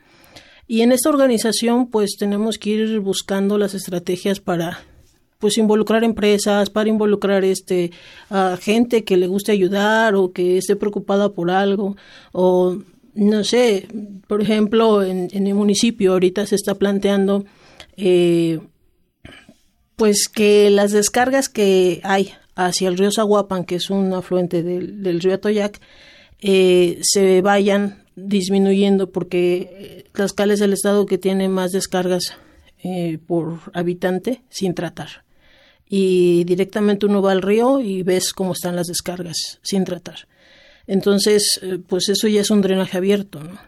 Y 0.66 0.82
en 0.82 0.92
esta 0.92 1.08
organización 1.08 1.88
pues 1.88 2.16
tenemos 2.18 2.58
que 2.58 2.70
ir 2.70 3.00
buscando 3.00 3.58
las 3.58 3.74
estrategias 3.74 4.40
para 4.40 4.80
pues 5.38 5.56
involucrar 5.56 6.04
empresas, 6.04 6.70
para 6.70 6.88
involucrar 6.88 7.44
este 7.44 7.90
a 8.28 8.56
gente 8.60 9.04
que 9.04 9.16
le 9.16 9.26
guste 9.26 9.52
ayudar 9.52 10.14
o 10.14 10.32
que 10.32 10.58
esté 10.58 10.76
preocupada 10.76 11.32
por 11.32 11.50
algo 11.50 11.96
o 12.32 12.78
no 13.14 13.42
sé, 13.42 13.88
por 14.28 14.40
ejemplo, 14.40 15.02
en, 15.02 15.28
en 15.32 15.46
el 15.46 15.54
municipio 15.54 16.12
ahorita 16.12 16.46
se 16.46 16.54
está 16.54 16.76
planteando 16.76 17.44
eh, 17.96 18.60
pues 19.96 20.28
que 20.28 20.70
las 20.70 20.92
descargas 20.92 21.48
que 21.48 22.00
hay 22.04 22.32
hacia 22.54 22.88
el 22.88 22.98
río 22.98 23.10
Zaguapan, 23.10 23.64
que 23.64 23.76
es 23.76 23.90
un 23.90 24.12
afluente 24.12 24.62
del, 24.62 25.20
río 25.20 25.34
Atoyac, 25.34 25.80
eh, 26.40 26.98
se 27.02 27.42
vayan 27.42 28.04
disminuyendo 28.16 29.10
porque 29.10 29.70
eh, 29.72 30.04
Tlaxcala 30.12 30.54
es 30.54 30.60
el 30.60 30.72
estado 30.72 31.06
que 31.06 31.18
tiene 31.18 31.48
más 31.48 31.72
descargas 31.72 32.34
eh, 32.82 33.18
por 33.26 33.60
habitante 33.74 34.42
sin 34.48 34.74
tratar. 34.74 35.24
Y 35.88 36.44
directamente 36.44 37.06
uno 37.06 37.20
va 37.20 37.32
al 37.32 37.42
río 37.42 37.80
y 37.80 38.02
ves 38.02 38.32
cómo 38.32 38.52
están 38.52 38.76
las 38.76 38.86
descargas 38.86 39.58
sin 39.62 39.84
tratar. 39.84 40.28
Entonces, 40.86 41.60
pues 41.88 42.08
eso 42.08 42.28
ya 42.28 42.40
es 42.40 42.50
un 42.50 42.62
drenaje 42.62 42.96
abierto, 42.96 43.42
¿no? 43.42 43.58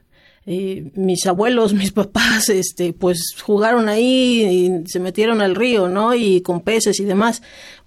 mis 0.44 1.24
abuelos, 1.26 1.72
mis 1.74 1.92
papás, 1.92 2.48
este, 2.48 2.92
pues 2.92 3.36
jugaron 3.40 3.88
ahí 3.88 4.42
y 4.42 4.88
se 4.88 4.98
metieron 4.98 5.40
al 5.40 5.54
río, 5.54 5.88
¿no? 5.88 6.14
Y 6.14 6.40
con 6.40 6.62
peces 6.62 6.98
y 6.98 7.04
demás 7.04 7.42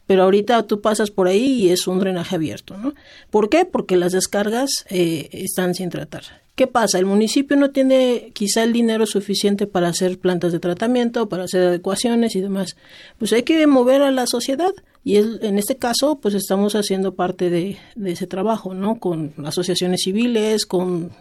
pero 0.07 0.23
ahorita 0.23 0.63
tú 0.63 0.81
pasas 0.81 1.11
por 1.11 1.27
ahí 1.27 1.63
y 1.63 1.69
es 1.69 1.87
un 1.87 1.99
drenaje 1.99 2.35
abierto, 2.35 2.77
¿no? 2.77 2.93
¿Por 3.29 3.49
qué? 3.49 3.65
Porque 3.65 3.97
las 3.97 4.11
descargas 4.11 4.69
eh, 4.89 5.29
están 5.31 5.73
sin 5.73 5.89
tratar. 5.89 6.23
¿Qué 6.55 6.67
pasa? 6.67 6.99
El 6.99 7.05
municipio 7.05 7.57
no 7.57 7.71
tiene 7.71 8.31
quizá 8.33 8.63
el 8.63 8.71
dinero 8.71 9.05
suficiente 9.05 9.67
para 9.67 9.89
hacer 9.89 10.17
plantas 10.19 10.53
de 10.53 10.59
tratamiento, 10.59 11.27
para 11.27 11.43
hacer 11.43 11.63
adecuaciones 11.63 12.35
y 12.35 12.41
demás. 12.41 12.77
Pues 13.17 13.33
hay 13.33 13.43
que 13.43 13.67
mover 13.67 14.01
a 14.01 14.11
la 14.11 14.25
sociedad 14.25 14.71
y 15.03 15.17
en 15.17 15.57
este 15.57 15.75
caso 15.75 16.19
pues 16.21 16.33
estamos 16.33 16.75
haciendo 16.75 17.13
parte 17.13 17.49
de, 17.49 17.77
ese 18.05 18.25
trabajo, 18.25 18.73
¿no? 18.73 18.99
Con 18.99 19.33
asociaciones 19.45 20.01
civiles, 20.03 20.65
con 20.65 21.11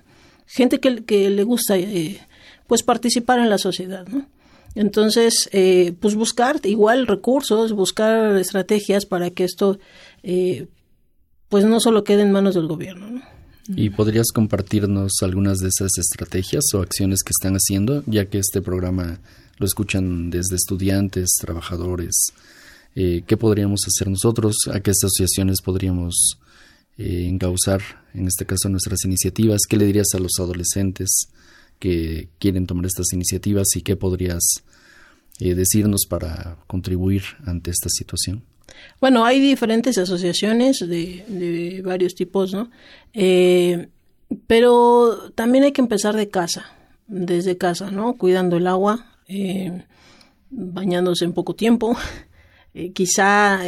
gente 0.47 0.79
que, 0.79 1.05
que 1.05 1.29
le 1.31 1.43
gusta 1.43 1.77
eh, 1.79 2.21
pues 2.69 2.85
participar 2.85 3.41
en 3.41 3.51
la 3.51 3.59
sociedad, 3.59 4.07
¿no? 4.07 4.27
Entonces, 4.75 5.49
eh, 5.53 5.95
pues 6.01 6.15
buscar 6.15 6.61
igual 6.65 7.07
recursos, 7.07 7.73
buscar 7.73 8.37
estrategias 8.37 9.07
para 9.07 9.31
que 9.31 9.45
esto, 9.45 9.79
eh, 10.23 10.67
pues 11.49 11.65
no 11.65 11.81
solo 11.81 12.03
quede 12.03 12.23
en 12.23 12.33
manos 12.33 12.55
del 12.55 12.67
gobierno. 12.67 13.23
¿Y 13.69 13.91
podrías 13.91 14.31
compartirnos 14.33 15.13
algunas 15.23 15.59
de 15.59 15.69
esas 15.69 15.97
estrategias 15.97 16.65
o 16.75 16.83
acciones 16.83 17.23
que 17.23 17.31
están 17.31 17.55
haciendo, 17.55 18.03
ya 18.07 18.27
que 18.27 18.39
este 18.39 18.61
programa 18.61 19.21
lo 19.59 19.67
escuchan 19.67 20.29
desde 20.29 20.57
estudiantes, 20.57 21.31
trabajadores? 21.41 22.27
Eh, 22.95 23.25
¿Qué 23.27 23.37
podríamos 23.37 23.81
hacer 23.87 24.09
nosotros? 24.09 24.57
¿A 24.71 24.81
qué 24.81 24.91
asociaciones 24.91 25.63
podríamos 25.63 26.39
eh, 26.99 27.27
encauzar, 27.27 27.81
en 28.13 28.27
este 28.29 28.45
caso, 28.45 28.69
nuestras 28.69 29.05
iniciativas? 29.05 29.63
¿Qué 29.69 29.77
le 29.79 29.87
dirías 29.87 30.09
a 30.15 30.19
los 30.19 30.33
adolescentes? 30.39 31.29
Que 31.79 32.29
quieren 32.39 32.67
tomar 32.67 32.87
estas 32.87 33.13
iniciativas 33.13 33.69
y 33.77 33.83
qué 33.83 33.97
podrías 33.97 34.43
eh, 35.41 35.55
decirnos 35.55 36.07
para 36.09 36.59
contribuir 36.67 37.23
ante 37.45 37.71
esta 37.71 37.89
situación? 37.89 38.43
Bueno, 39.01 39.25
hay 39.25 39.41
diferentes 39.41 39.99
asociaciones 39.99 40.81
de, 40.81 41.83
varios 41.85 42.15
tipos, 42.15 42.53
¿no? 42.53 42.71
Eh, 43.13 43.89
pero 44.47 45.33
también 45.35 45.65
hay 45.65 45.73
que 45.73 45.81
empezar 45.81 46.17
de 46.17 46.29
casa, 46.29 46.67
desde 47.07 47.59
casa, 47.59 47.91
¿no? 47.91 48.15
Cuidando 48.17 48.57
el 48.57 48.67
agua, 48.67 49.19
eh, 49.29 49.85
bañándose 50.51 51.25
en 51.25 51.33
poco 51.33 51.55
tiempo, 51.55 51.97
eh, 52.75 52.93
quizá 52.93 53.61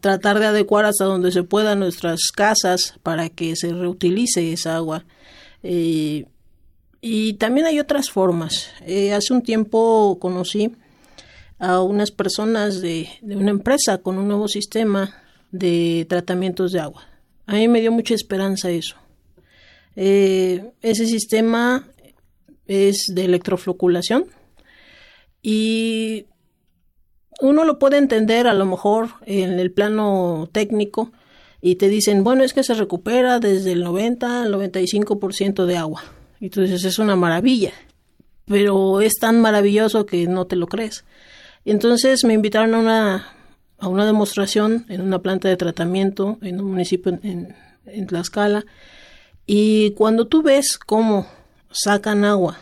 tratar 0.00 0.38
de 0.38 0.46
adecuar 0.46 0.84
hasta 0.86 1.04
donde 1.04 1.32
se 1.32 1.42
pueda 1.42 1.74
nuestras 1.74 2.28
casas 2.34 2.94
para 3.02 3.28
que 3.28 3.56
se 3.56 3.72
reutilice 3.72 4.52
esa 4.52 4.76
agua. 4.76 5.04
Y 7.00 7.34
también 7.34 7.66
hay 7.66 7.80
otras 7.80 8.10
formas. 8.10 8.70
hace 9.14 9.32
un 9.32 9.42
tiempo 9.42 10.18
conocí 10.20 10.72
a 11.58 11.82
unas 11.82 12.10
personas 12.10 12.80
de, 12.80 13.08
de 13.22 13.36
una 13.36 13.50
empresa 13.50 13.98
con 13.98 14.18
un 14.18 14.28
nuevo 14.28 14.48
sistema 14.48 15.14
de 15.50 16.06
tratamientos 16.08 16.72
de 16.72 16.80
agua. 16.80 17.06
A 17.46 17.54
mí 17.54 17.66
me 17.68 17.80
dio 17.80 17.90
mucha 17.90 18.14
esperanza 18.14 18.70
eso. 18.70 18.96
Eh, 19.96 20.72
ese 20.82 21.06
sistema 21.06 21.88
es 22.66 23.06
de 23.12 23.24
electrofloculación 23.24 24.26
y 25.42 26.26
uno 27.40 27.64
lo 27.64 27.78
puede 27.78 27.96
entender 27.96 28.46
a 28.46 28.54
lo 28.54 28.66
mejor 28.66 29.08
en 29.26 29.58
el 29.58 29.72
plano 29.72 30.48
técnico 30.52 31.10
y 31.60 31.76
te 31.76 31.88
dicen, 31.88 32.22
bueno, 32.22 32.44
es 32.44 32.52
que 32.52 32.62
se 32.62 32.74
recupera 32.74 33.40
desde 33.40 33.72
el 33.72 33.82
90 33.82 34.42
al 34.42 34.54
95% 34.54 35.64
de 35.64 35.76
agua. 35.76 36.04
Entonces 36.40 36.84
es 36.84 36.98
una 36.98 37.16
maravilla, 37.16 37.72
pero 38.46 39.00
es 39.00 39.14
tan 39.14 39.40
maravilloso 39.40 40.06
que 40.06 40.26
no 40.26 40.46
te 40.46 40.56
lo 40.56 40.66
crees. 40.66 41.04
Entonces 41.64 42.24
me 42.24 42.34
invitaron 42.34 42.74
a 42.74 42.78
una, 42.78 43.28
a 43.78 43.88
una 43.88 44.06
demostración 44.06 44.86
en 44.88 45.00
una 45.00 45.20
planta 45.20 45.48
de 45.48 45.56
tratamiento 45.56 46.38
en 46.42 46.60
un 46.60 46.70
municipio 46.70 47.18
en, 47.22 47.54
en 47.86 48.06
Tlaxcala 48.06 48.64
y 49.46 49.92
cuando 49.92 50.26
tú 50.26 50.42
ves 50.42 50.78
cómo 50.78 51.26
sacan 51.70 52.24
agua 52.24 52.58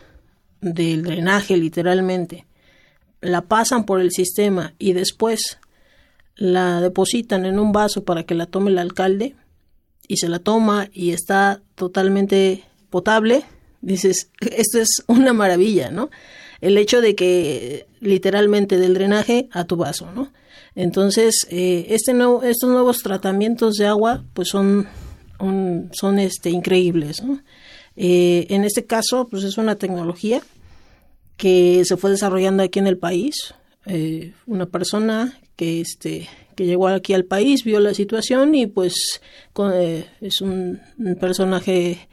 del 0.60 1.02
drenaje 1.02 1.56
literalmente, 1.56 2.46
la 3.20 3.42
pasan 3.42 3.84
por 3.84 4.00
el 4.00 4.12
sistema 4.12 4.74
y 4.78 4.92
después 4.92 5.58
la 6.36 6.80
depositan 6.80 7.46
en 7.46 7.58
un 7.58 7.72
vaso 7.72 8.04
para 8.04 8.24
que 8.24 8.34
la 8.34 8.46
tome 8.46 8.70
el 8.70 8.78
alcalde 8.78 9.34
y 10.06 10.18
se 10.18 10.28
la 10.28 10.38
toma 10.38 10.88
y 10.92 11.10
está 11.10 11.60
totalmente 11.74 12.64
potable, 12.90 13.44
dices, 13.86 14.30
esto 14.40 14.80
es 14.80 15.04
una 15.06 15.32
maravilla, 15.32 15.90
¿no? 15.90 16.10
El 16.60 16.78
hecho 16.78 17.00
de 17.00 17.14
que 17.14 17.86
literalmente 18.00 18.78
del 18.78 18.94
drenaje 18.94 19.48
a 19.52 19.64
tu 19.64 19.76
vaso, 19.76 20.10
¿no? 20.12 20.32
Entonces, 20.74 21.46
eh, 21.50 21.86
este 21.90 22.12
nuevo, 22.12 22.42
estos 22.42 22.70
nuevos 22.70 22.98
tratamientos 22.98 23.74
de 23.74 23.86
agua, 23.86 24.24
pues 24.34 24.48
son 24.48 24.86
son 25.92 26.18
este, 26.18 26.50
increíbles. 26.50 27.22
Eh, 27.96 28.46
en 28.50 28.64
este 28.64 28.86
caso, 28.86 29.28
pues 29.28 29.44
es 29.44 29.58
una 29.58 29.76
tecnología 29.76 30.40
que 31.36 31.84
se 31.84 31.96
fue 31.96 32.10
desarrollando 32.10 32.62
aquí 32.62 32.78
en 32.78 32.86
el 32.86 32.98
país. 32.98 33.54
Eh, 33.86 34.32
una 34.46 34.66
persona 34.66 35.38
que, 35.56 35.80
este, 35.80 36.28
que 36.54 36.66
llegó 36.66 36.88
aquí 36.88 37.12
al 37.12 37.24
país 37.24 37.64
vio 37.64 37.80
la 37.80 37.94
situación 37.94 38.54
y 38.54 38.66
pues 38.66 39.20
es 40.20 40.40
un, 40.40 40.80
personaje 41.20 42.08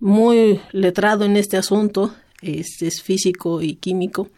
muy 0.00 0.60
letrado 0.72 1.24
en 1.24 1.36
este 1.36 1.56
asunto, 1.56 2.14
este, 2.42 2.86
es 2.86 3.02
físico 3.02 3.62
y 3.62 3.74
químico. 3.74 4.28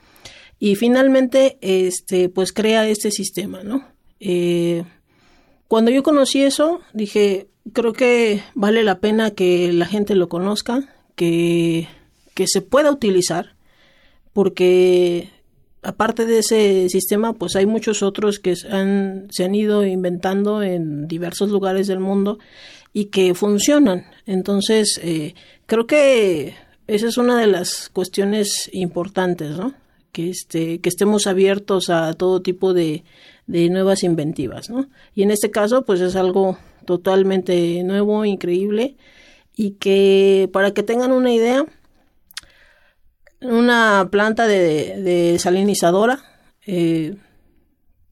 Y 0.58 0.74
finalmente, 0.74 1.58
este, 1.60 2.28
pues 2.28 2.52
crea 2.52 2.88
este 2.88 3.10
sistema, 3.10 3.62
¿no? 3.62 3.88
cuando 5.66 5.90
yo 5.90 6.02
conocí 6.02 6.42
eso, 6.42 6.82
dije, 6.92 7.48
creo 7.72 7.94
que 7.94 8.42
vale 8.54 8.82
la 8.84 8.98
pena 8.98 9.30
que 9.30 9.72
la 9.72 9.86
gente 9.86 10.14
lo 10.14 10.28
conozca, 10.28 10.94
que, 11.14 11.88
que 12.34 12.46
se 12.46 12.60
pueda 12.60 12.90
utilizar, 12.90 13.54
porque 14.34 15.30
aparte 15.82 16.26
de 16.26 16.40
ese 16.40 16.88
sistema, 16.88 17.32
pues 17.32 17.56
hay 17.56 17.66
muchos 17.66 18.02
otros 18.02 18.38
que 18.38 18.56
se 18.56 18.68
han 18.70 19.54
ido 19.54 19.84
inventando 19.86 20.62
en 20.62 21.08
diversos 21.08 21.50
lugares 21.50 21.86
del 21.86 22.00
mundo 22.00 22.38
y 22.92 23.06
que 23.06 23.34
funcionan. 23.34 24.06
Entonces, 24.26 25.00
eh, 25.02 25.34
creo 25.66 25.86
que 25.86 26.54
esa 26.86 27.06
es 27.06 27.18
una 27.18 27.38
de 27.38 27.46
las 27.46 27.88
cuestiones 27.88 28.68
importantes, 28.72 29.56
¿no? 29.56 29.74
Que, 30.12 30.30
este, 30.30 30.80
que 30.80 30.88
estemos 30.88 31.26
abiertos 31.26 31.88
a 31.88 32.12
todo 32.14 32.42
tipo 32.42 32.74
de, 32.74 33.04
de 33.46 33.68
nuevas 33.68 34.02
inventivas, 34.02 34.70
¿no? 34.70 34.88
Y 35.14 35.22
en 35.22 35.30
este 35.30 35.50
caso, 35.50 35.84
pues 35.84 36.00
es 36.00 36.16
algo 36.16 36.58
totalmente 36.84 37.82
nuevo, 37.84 38.24
increíble, 38.24 38.96
y 39.56 39.72
que 39.72 40.48
para 40.52 40.72
que 40.72 40.82
tengan 40.82 41.12
una 41.12 41.32
idea, 41.32 41.64
una 43.40 44.08
planta 44.10 44.46
de, 44.46 45.36
salinizadora 45.38 46.20
eh, 46.66 47.16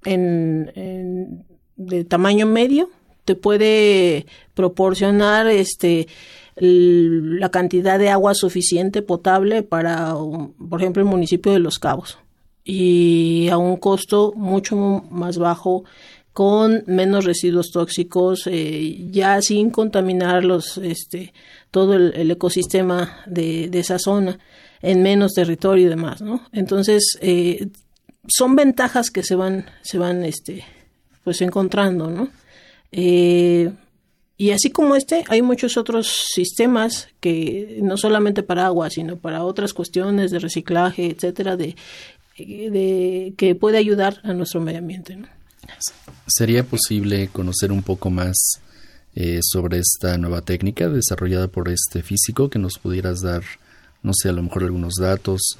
en, 0.05 1.45
de 1.77 2.05
tamaño 2.05 2.47
medio 2.47 2.91
te 3.29 3.35
puede 3.35 4.25
proporcionar 4.55 5.49
este 5.49 6.09
la 6.57 7.51
cantidad 7.51 7.99
de 7.99 8.09
agua 8.09 8.33
suficiente 8.35 9.03
potable 9.03 9.63
para, 9.63 10.15
por 10.15 10.81
ejemplo, 10.81 11.03
el 11.03 11.09
municipio 11.09 11.53
de 11.53 11.59
Los 11.59 11.79
Cabos 11.79 12.19
y 12.65 13.49
a 13.51 13.59
un 13.59 13.77
costo 13.77 14.33
mucho 14.35 14.77
más 15.11 15.37
bajo 15.37 15.85
con 16.33 16.85
menos 16.87 17.27
residuos 17.27 17.71
tóxicos, 17.71 18.47
eh, 18.47 19.09
ya 19.11 19.43
sin 19.43 19.71
contaminar 19.71 20.43
los, 20.43 20.79
este, 20.79 21.35
todo 21.71 21.93
el, 21.95 22.31
ecosistema 22.31 23.19
de, 23.27 23.69
esa 23.75 23.99
zona, 23.99 24.39
en 24.81 25.03
menos 25.03 25.35
territorio 25.35 25.87
y 25.87 25.91
demás, 25.91 26.23
¿no? 26.23 26.47
Entonces, 26.53 27.19
eh, 27.21 27.69
son 28.27 28.57
ventajas 28.57 29.11
que 29.11 29.23
se 29.23 29.35
van, 29.35 29.67
se 29.83 29.99
van, 29.99 30.25
este, 30.25 30.65
pues 31.25 31.43
encontrando, 31.43 32.09
¿no? 32.09 32.31
Eh, 32.93 33.73
y 34.37 34.51
así 34.53 34.71
como 34.71 34.95
este, 34.95 35.25
hay 35.29 35.43
muchos 35.43 35.77
otros 35.77 36.27
sistemas 36.33 37.09
que 37.21 37.81
no 37.83 37.97
solamente 37.97 38.43
para 38.43 38.67
agua, 38.67 38.89
sino 38.89 39.17
para 39.17 39.43
otras 39.43 39.75
cuestiones 39.75 40.31
de 40.31 40.39
reciclaje, 40.39 41.11
etcétera, 41.11 41.57
de, 41.57 41.75
de 42.39 43.35
que 43.37 43.55
puede 43.57 43.79
ayudar 43.79 44.21
a 44.23 44.33
nuestro 44.35 44.61
medio 44.61 44.79
ambiente, 44.79 45.17
¿no? 45.17 45.27
¿Sería 46.27 46.65
posible 46.65 47.29
conocer 47.29 47.73
un 47.73 47.83
poco 47.83 48.11
más 48.11 48.37
eh, 49.15 49.41
sobre 49.43 49.79
esta 49.79 50.17
nueva 50.19 50.43
técnica 50.43 50.89
desarrollada 50.89 51.49
por 51.49 51.69
este 51.69 52.03
físico 52.03 52.49
que 52.49 52.59
nos 52.59 52.79
pudieras 52.79 53.21
dar, 53.21 53.43
no 54.03 54.13
sé, 54.15 54.29
a 54.29 54.33
lo 54.33 54.43
mejor 54.43 54.63
algunos 54.63 54.95
datos 54.95 55.59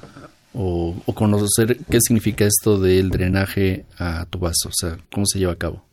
o, 0.53 0.95
conocer 1.13 1.77
qué 1.89 1.99
significa 2.01 2.45
esto 2.45 2.79
del 2.79 3.09
drenaje 3.09 3.85
a 3.97 4.25
tu 4.25 4.39
vaso? 4.39 4.69
O 4.69 4.73
sea, 4.73 4.97
¿cómo 5.11 5.25
se 5.25 5.39
lleva 5.39 5.53
a 5.53 5.57
cabo? 5.57 5.83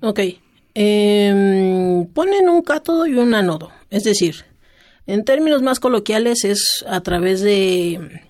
Ok. 0.00 0.20
Em, 0.80 2.06
ponen 2.06 2.48
un 2.48 2.62
cátodo 2.62 3.04
y 3.08 3.14
un 3.14 3.34
ánodo. 3.34 3.72
Es 3.90 4.04
decir, 4.04 4.44
en 5.08 5.24
términos 5.24 5.60
más 5.60 5.80
coloquiales 5.80 6.44
es 6.44 6.84
a 6.86 7.00
través 7.00 7.40
de 7.40 8.22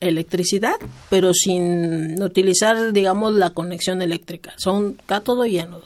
electricidad, 0.00 0.74
pero 1.08 1.32
sin 1.32 2.20
utilizar, 2.20 2.92
digamos, 2.92 3.34
la 3.34 3.50
conexión 3.50 4.02
eléctrica. 4.02 4.54
Son 4.56 4.94
cátodo 5.06 5.46
y 5.46 5.60
ánodo. 5.60 5.84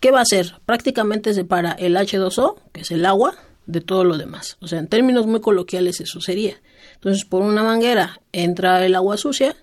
¿Qué 0.00 0.10
va 0.10 0.18
a 0.18 0.22
hacer? 0.22 0.54
Prácticamente 0.66 1.32
separa 1.32 1.70
el 1.78 1.94
H2O, 1.94 2.56
que 2.72 2.80
es 2.80 2.90
el 2.90 3.06
agua, 3.06 3.36
de 3.66 3.80
todo 3.80 4.02
lo 4.02 4.18
demás. 4.18 4.56
O 4.60 4.66
sea, 4.66 4.80
en 4.80 4.88
términos 4.88 5.28
muy 5.28 5.40
coloquiales 5.40 6.00
eso 6.00 6.20
sería. 6.20 6.56
Entonces, 6.94 7.24
por 7.24 7.42
una 7.42 7.62
manguera 7.62 8.20
entra 8.32 8.84
el 8.84 8.96
agua 8.96 9.16
sucia 9.16 9.54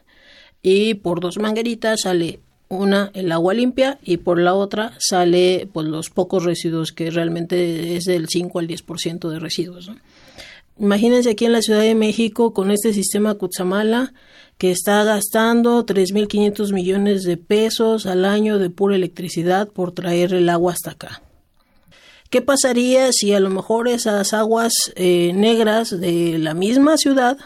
y 0.61 0.93
por 0.93 1.19
dos 1.19 1.39
mangueritas 1.39 2.03
sale 2.03 2.39
una 2.77 3.12
el 3.13 3.31
agua 3.31 3.53
limpia 3.53 3.99
y 4.03 4.17
por 4.17 4.39
la 4.39 4.53
otra 4.53 4.93
sale 4.99 5.67
pues 5.71 5.88
los 5.88 6.09
pocos 6.09 6.43
residuos 6.43 6.91
que 6.91 7.12
realmente 7.12 7.95
es 7.95 8.05
del 8.05 8.27
5 8.27 8.59
al 8.59 8.67
10% 8.67 9.29
de 9.29 9.39
residuos. 9.39 9.91
Imagínense 10.79 11.29
aquí 11.29 11.45
en 11.45 11.51
la 11.51 11.62
Ciudad 11.62 11.81
de 11.81 11.95
México 11.95 12.53
con 12.53 12.71
este 12.71 12.93
sistema 12.93 13.36
Cutzamala 13.36 14.13
que 14.57 14.71
está 14.71 15.03
gastando 15.03 15.86
3.500 15.86 16.73
millones 16.73 17.23
de 17.23 17.38
pesos 17.38 18.05
al 18.05 18.25
año 18.25 18.59
de 18.59 18.69
pura 18.69 18.95
electricidad 18.95 19.67
por 19.67 19.91
traer 19.91 20.33
el 20.33 20.49
agua 20.49 20.73
hasta 20.73 20.91
acá. 20.91 21.21
¿Qué 22.29 22.41
pasaría 22.41 23.12
si 23.12 23.33
a 23.33 23.39
lo 23.39 23.51
mejor 23.51 23.88
esas 23.88 24.33
aguas 24.33 24.73
eh, 24.95 25.33
negras 25.36 25.91
de 25.99 26.39
la 26.39 26.55
misma 26.55 26.97
ciudad 26.97 27.38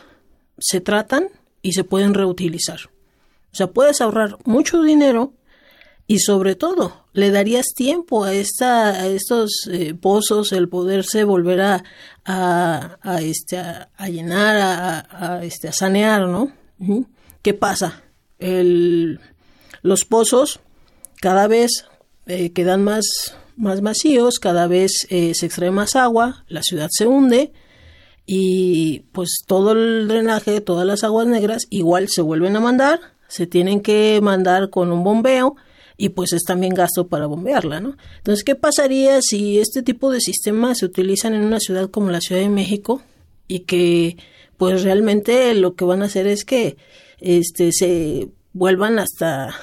se 0.59 0.79
tratan 0.79 1.27
y 1.61 1.73
se 1.73 1.83
pueden 1.83 2.13
reutilizar? 2.13 2.79
O 3.57 3.63
sea, 3.65 3.71
puedes 3.71 4.01
ahorrar 4.01 4.37
mucho 4.45 4.83
dinero 4.83 5.33
y 6.05 6.19
sobre 6.19 6.53
todo 6.53 7.07
le 7.13 7.31
darías 7.31 7.65
tiempo 7.75 8.23
a, 8.23 8.31
esta, 8.31 8.89
a 8.89 9.07
estos 9.07 9.67
eh, 9.71 9.95
pozos 9.95 10.51
el 10.51 10.69
poderse 10.69 11.23
volver 11.23 11.61
a, 11.61 11.83
a, 12.23 13.19
este, 13.23 13.57
a, 13.57 14.09
llenar, 14.09 15.07
a, 15.09 15.43
este, 15.43 15.69
a 15.69 15.71
sanear, 15.71 16.27
¿no? 16.27 16.53
¿Qué 17.41 17.55
pasa? 17.55 18.03
El, 18.37 19.19
los 19.81 20.05
pozos 20.05 20.59
cada 21.19 21.47
vez 21.47 21.85
eh, 22.27 22.53
quedan 22.53 22.83
más, 22.83 23.35
más 23.55 23.81
vacíos, 23.81 24.37
cada 24.37 24.67
vez 24.67 25.07
eh, 25.09 25.33
se 25.33 25.47
extrae 25.47 25.71
más 25.71 25.95
agua, 25.95 26.45
la 26.47 26.61
ciudad 26.61 26.89
se 26.91 27.07
hunde 27.07 27.53
y 28.27 28.99
pues 29.13 29.29
todo 29.47 29.71
el 29.71 30.07
drenaje, 30.07 30.61
todas 30.61 30.85
las 30.85 31.03
aguas 31.03 31.25
negras 31.25 31.65
igual 31.71 32.07
se 32.07 32.21
vuelven 32.21 32.55
a 32.55 32.59
mandar, 32.59 33.16
se 33.27 33.47
tienen 33.47 33.81
que 33.81 34.19
mandar 34.21 34.69
con 34.69 34.91
un 34.91 35.03
bombeo 35.03 35.55
y 35.97 36.09
pues 36.09 36.31
es 36.33 36.43
también 36.43 36.73
gasto 36.73 37.07
para 37.07 37.25
bombearla, 37.25 37.79
¿no? 37.79 37.97
Entonces, 38.17 38.43
¿qué 38.43 38.55
pasaría 38.55 39.19
si 39.21 39.59
este 39.59 39.81
tipo 39.81 40.11
de 40.11 40.21
sistemas 40.21 40.77
se 40.77 40.85
utilizan 40.85 41.33
en 41.33 41.43
una 41.43 41.59
ciudad 41.59 41.89
como 41.89 42.11
la 42.11 42.21
Ciudad 42.21 42.41
de 42.41 42.49
México 42.49 43.01
y 43.47 43.61
que 43.61 44.17
pues 44.57 44.83
realmente 44.83 45.53
lo 45.55 45.75
que 45.75 45.85
van 45.85 46.03
a 46.03 46.05
hacer 46.05 46.27
es 46.27 46.45
que 46.45 46.77
este 47.19 47.71
se 47.71 48.29
vuelvan 48.53 48.99
hasta 48.99 49.55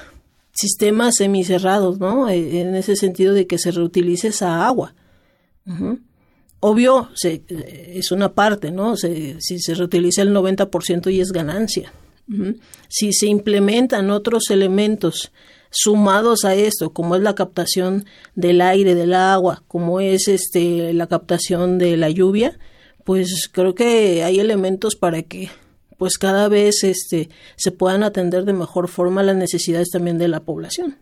sistemas 0.51 1.15
semicerrados, 1.17 1.99
¿no? 1.99 2.29
E, 2.29 2.61
en 2.61 2.75
ese 2.75 2.95
sentido 2.95 3.33
de 3.33 3.47
que 3.47 3.57
se 3.57 3.71
reutilice 3.71 4.29
esa 4.29 4.65
agua. 4.67 4.93
Obvio, 6.59 7.09
se, 7.15 7.43
es 7.47 8.11
una 8.11 8.33
parte, 8.33 8.71
¿no? 8.71 8.95
si 8.97 9.39
se 9.39 9.73
reutiliza 9.73 10.21
el 10.21 10.33
90% 10.33 11.11
y 11.11 11.21
es 11.21 11.31
ganancia. 11.31 11.91
Si 12.87 13.13
se 13.13 13.27
implementan 13.27 14.09
otros 14.09 14.49
elementos 14.49 15.31
sumados 15.69 16.45
a 16.45 16.55
esto, 16.55 16.91
como 16.91 17.15
es 17.15 17.21
la 17.21 17.35
captación 17.35 18.05
del 18.33 18.61
aire, 18.61 18.95
del 18.95 19.13
agua, 19.13 19.63
como 19.67 19.99
es 19.99 20.27
este 20.27 20.93
la 20.93 21.07
captación 21.07 21.77
de 21.77 21.97
la 21.97 22.09
lluvia, 22.09 22.57
pues 23.03 23.49
creo 23.51 23.75
que 23.75 24.23
hay 24.23 24.39
elementos 24.39 24.95
para 24.95 25.21
que 25.21 25.49
pues 25.97 26.17
cada 26.17 26.47
vez 26.47 26.83
este 26.83 27.29
se 27.55 27.71
puedan 27.71 28.03
atender 28.03 28.45
de 28.45 28.53
mejor 28.53 28.87
forma 28.87 29.23
las 29.23 29.35
necesidades 29.35 29.89
también 29.89 30.17
de 30.17 30.27
la 30.27 30.43
población. 30.43 30.97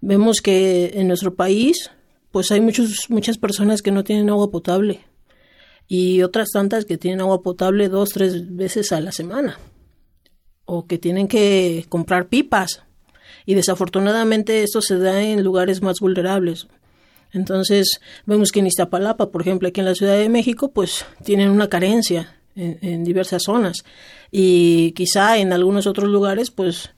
Vemos 0.00 0.40
que 0.40 0.92
en 0.94 1.08
nuestro 1.08 1.34
país 1.34 1.90
pues 2.30 2.52
hay 2.52 2.60
muchos 2.60 3.10
muchas 3.10 3.38
personas 3.38 3.82
que 3.82 3.90
no 3.90 4.04
tienen 4.04 4.30
agua 4.30 4.50
potable 4.50 5.00
y 5.88 6.22
otras 6.22 6.50
tantas 6.52 6.84
que 6.84 6.98
tienen 6.98 7.20
agua 7.20 7.42
potable 7.42 7.88
dos, 7.88 8.10
tres 8.10 8.54
veces 8.54 8.92
a 8.92 9.00
la 9.00 9.12
semana 9.12 9.58
o 10.64 10.86
que 10.86 10.98
tienen 10.98 11.28
que 11.28 11.86
comprar 11.88 12.28
pipas 12.28 12.82
y 13.46 13.54
desafortunadamente 13.54 14.62
esto 14.62 14.80
se 14.80 14.98
da 14.98 15.22
en 15.22 15.42
lugares 15.42 15.82
más 15.82 16.00
vulnerables. 16.00 16.68
Entonces 17.32 18.00
vemos 18.26 18.50
que 18.52 18.60
en 18.60 18.66
Iztapalapa, 18.66 19.30
por 19.30 19.42
ejemplo, 19.42 19.68
aquí 19.68 19.80
en 19.80 19.86
la 19.86 19.94
Ciudad 19.94 20.16
de 20.16 20.28
México, 20.28 20.70
pues 20.72 21.04
tienen 21.24 21.50
una 21.50 21.68
carencia 21.68 22.36
en, 22.56 23.04
diversas 23.04 23.44
zonas 23.44 23.84
y 24.30 24.92
quizá 24.92 25.38
en 25.38 25.52
algunos 25.52 25.86
otros 25.86 26.08
lugares, 26.08 26.50
pues 26.50 26.90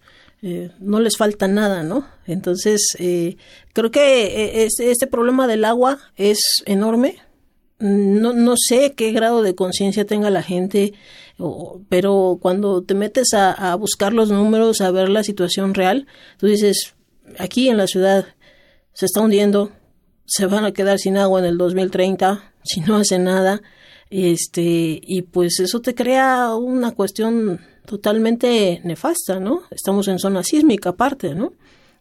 eh, 0.43 0.71
no 0.81 1.01
les 1.01 1.17
falta 1.17 1.47
nada, 1.49 1.83
¿no? 1.83 2.07
Entonces 2.27 2.97
eh, 2.99 3.37
creo 3.73 3.91
que 3.91 4.65
este, 4.65 4.91
este 4.91 5.07
problema 5.07 5.47
del 5.47 5.65
agua 5.65 5.99
es 6.17 6.63
enorme. 6.67 7.19
No, 7.79 8.33
no 8.33 8.55
sé 8.57 8.93
qué 8.93 9.11
grado 9.13 9.43
de 9.43 9.55
conciencia 9.55 10.05
tenga 10.05 10.31
la 10.31 10.43
gente 10.43 10.95
pero 11.89 12.39
cuando 12.41 12.83
te 12.83 12.95
metes 12.95 13.35
a, 13.35 13.75
buscar 13.77 14.13
los 14.13 14.31
números, 14.31 14.81
a 14.81 14.91
ver 14.91 15.09
la 15.09 15.23
situación 15.25 15.75
real, 15.75 16.07
tú 16.39 16.47
dices, 16.47 16.95
aquí 17.39 17.69
en 17.69 17.77
la 17.77 17.87
ciudad 17.87 18.27
se 18.93 19.07
está 19.07 19.21
hundiendo, 19.21 19.73
se 20.27 20.47
van 20.47 20.65
a 20.65 20.73
quedar 20.73 20.99
sin 20.99 21.17
agua 21.17 21.41
en 21.41 21.47
el 21.47 21.59
2030 21.59 22.53
si 22.65 22.81
no 22.81 22.97
hace 22.97 23.19
nada, 23.19 23.63
este, 24.11 25.01
y 25.03 25.23
pues 25.23 25.59
eso 25.61 25.81
te 25.81 25.95
crea 25.95 26.55
una 26.55 26.93
cuestión 26.93 27.61
totalmente 27.87 28.81
nefasta, 28.85 29.41
¿no? 29.41 29.63
Estamos 29.71 30.07
en 30.09 30.19
zona 30.19 30.43
sísmica 30.45 30.91
aparte, 30.91 31.35
¿no? 31.35 31.55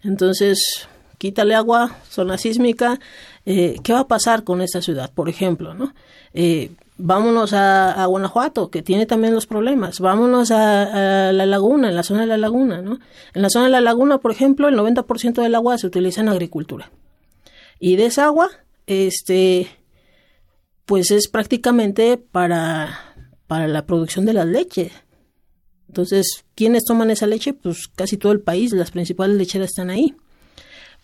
Entonces, 0.03 0.87
quítale 1.17 1.55
agua, 1.55 1.97
zona 2.09 2.37
sísmica, 2.37 2.99
eh, 3.45 3.77
¿qué 3.83 3.93
va 3.93 4.01
a 4.01 4.07
pasar 4.07 4.43
con 4.43 4.61
esta 4.61 4.81
ciudad, 4.81 5.11
por 5.13 5.29
ejemplo, 5.29 5.73
¿no? 5.73 5.93
Eh, 6.33 6.71
vámonos 7.01 7.53
a, 7.53 8.05
Guanajuato, 8.05 8.69
que 8.69 8.81
tiene 8.81 9.05
también 9.05 9.33
los 9.33 9.47
problemas, 9.47 9.99
vámonos 9.99 10.51
a, 10.51 11.31
la 11.31 11.45
laguna, 11.45 11.89
en 11.89 11.95
la 11.95 12.03
zona 12.03 12.21
de 12.21 12.27
la 12.27 12.37
laguna, 12.37 12.81
¿no? 12.81 12.99
En 13.33 13.41
la 13.41 13.49
zona 13.49 13.65
de 13.65 13.71
la 13.71 13.81
laguna, 13.81 14.19
por 14.19 14.31
ejemplo, 14.31 14.67
el 14.67 14.77
90% 14.77 15.41
del 15.41 15.55
agua 15.55 15.77
se 15.77 15.87
utiliza 15.87 16.21
en 16.21 16.29
agricultura. 16.29 16.91
Y 17.79 17.95
de 17.95 18.05
esa 18.05 18.25
agua, 18.25 18.49
este, 18.87 19.67
pues 20.85 21.11
es 21.11 21.27
prácticamente 21.27 22.17
para, 22.17 23.15
para 23.47 23.67
la 23.67 23.85
producción 23.85 24.25
de 24.25 24.33
la 24.33 24.45
leche. 24.45 24.91
Entonces, 25.87 26.45
¿quiénes 26.55 26.85
toman 26.85 27.11
esa 27.11 27.27
leche? 27.27 27.53
Pues 27.53 27.87
casi 27.87 28.17
todo 28.17 28.31
el 28.31 28.41
país, 28.41 28.71
las 28.71 28.91
principales 28.91 29.35
lecheras 29.35 29.69
están 29.69 29.89
ahí. 29.89 30.15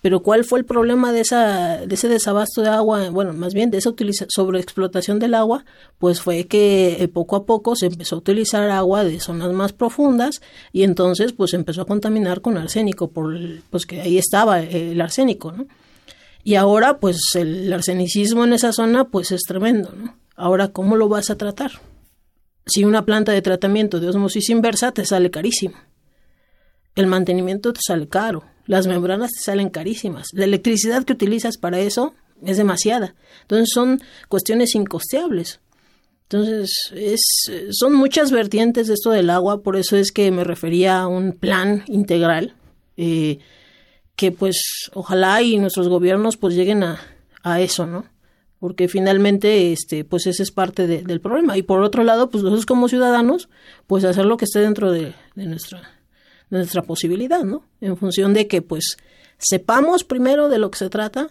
Pero 0.02 0.22
¿cuál 0.22 0.46
fue 0.46 0.60
el 0.60 0.66
problema 0.66 1.12
de, 1.12 1.22
esa, 1.22 1.78
de 1.86 1.96
ese 1.96 2.08
desabasto 2.08 2.62
de 2.62 2.70
agua? 2.70 3.10
Bueno, 3.10 3.34
más 3.34 3.54
bien 3.54 3.72
de 3.72 3.80
esa 3.80 3.92
sobreexplotación 4.30 5.18
del 5.18 5.34
agua, 5.34 5.66
pues 5.98 6.22
fue 6.22 6.46
que 6.46 6.98
eh, 7.00 7.08
poco 7.08 7.36
a 7.36 7.46
poco 7.46 7.76
se 7.76 7.88
empezó 7.88 8.16
a 8.16 8.20
utilizar 8.20 8.70
agua 8.70 9.04
de 9.04 9.20
zonas 9.20 9.52
más 9.54 9.74
profundas 9.74 10.40
y 10.72 10.84
entonces 10.84 11.34
pues 11.34 11.54
empezó 11.56 11.82
a 11.82 11.86
contaminar 11.86 12.42
con 12.42 12.58
arsénico, 12.58 13.10
por 13.10 13.36
pues 13.72 13.88
que 13.88 14.02
ahí 14.02 14.20
estaba 14.20 14.60
el 14.62 15.02
arsénico, 15.02 15.52
¿no? 15.52 15.68
Y 16.44 16.56
ahora 16.56 17.00
pues 17.00 17.18
el 17.34 17.74
arsenicismo 17.74 18.46
en 18.46 18.54
esa 18.54 18.74
zona 18.74 19.06
pues 19.06 19.32
es 19.32 19.42
tremendo, 19.42 19.92
¿no? 19.98 20.16
Ahora, 20.36 20.68
¿cómo 20.68 20.96
lo 20.96 21.10
vas 21.10 21.32
a 21.32 21.38
tratar? 21.38 21.72
Si 22.68 22.84
una 22.84 23.04
planta 23.04 23.32
de 23.32 23.42
tratamiento 23.42 24.00
de 24.00 24.10
osmosis 24.10 24.52
inversa 24.52 24.92
te 24.92 25.04
sale 25.04 25.32
carísimo. 25.32 25.76
El 26.96 27.08
mantenimiento 27.08 27.74
te 27.74 27.80
sale 27.84 28.08
caro 28.08 28.44
las 28.68 28.86
membranas 28.86 29.32
te 29.32 29.42
salen 29.42 29.70
carísimas. 29.70 30.28
La 30.34 30.46
electricidad 30.46 31.04
que 31.04 31.14
utilizas 31.14 31.58
para 31.58 31.80
eso 31.80 32.14
es 32.46 32.58
demasiada. 32.58 33.16
Entonces 33.42 33.70
son 33.74 34.02
cuestiones 34.28 34.76
incosteables. 34.76 35.60
Entonces, 36.24 36.92
es, 36.94 37.22
son 37.72 37.94
muchas 37.94 38.32
vertientes 38.32 38.88
de 38.88 38.96
esto 38.96 39.12
del 39.12 39.30
agua, 39.30 39.64
por 39.64 39.78
eso 39.78 39.96
es 39.96 40.12
que 40.12 40.30
me 40.30 40.44
refería 40.44 41.00
a 41.00 41.08
un 41.08 41.32
plan 41.32 41.86
integral, 41.88 42.54
eh, 42.98 43.40
que 44.18 44.34
pues 44.34 44.90
ojalá 44.94 45.42
y 45.42 45.58
nuestros 45.58 45.88
gobiernos 45.88 46.36
pues 46.36 46.54
lleguen 46.54 46.84
a, 46.84 47.00
a 47.44 47.62
eso, 47.62 47.86
¿no? 47.86 48.06
Porque 48.60 48.90
finalmente, 48.90 49.72
este, 49.72 50.04
pues 50.04 50.28
ese 50.28 50.44
es 50.44 50.52
parte 50.52 50.88
del 50.88 51.22
problema. 51.22 51.58
Y 51.58 51.62
por 51.62 51.82
otro 51.82 52.04
lado, 52.04 52.30
pues 52.30 52.44
nosotros 52.44 52.66
como 52.66 52.90
ciudadanos, 52.90 53.48
pues 53.86 54.04
hacer 54.04 54.26
lo 54.26 54.36
que 54.36 54.46
esté 54.46 54.60
dentro 54.60 54.92
de, 54.92 55.14
de 55.36 55.46
nuestra 55.46 55.97
nuestra 56.50 56.82
posibilidad, 56.82 57.44
¿no? 57.44 57.64
En 57.82 57.98
función 57.98 58.34
de 58.34 58.48
que, 58.48 58.62
pues, 58.62 58.98
sepamos 59.38 60.04
primero 60.04 60.50
de 60.50 60.60
lo 60.60 60.72
que 60.72 60.80
se 60.80 60.90
trata, 60.90 61.30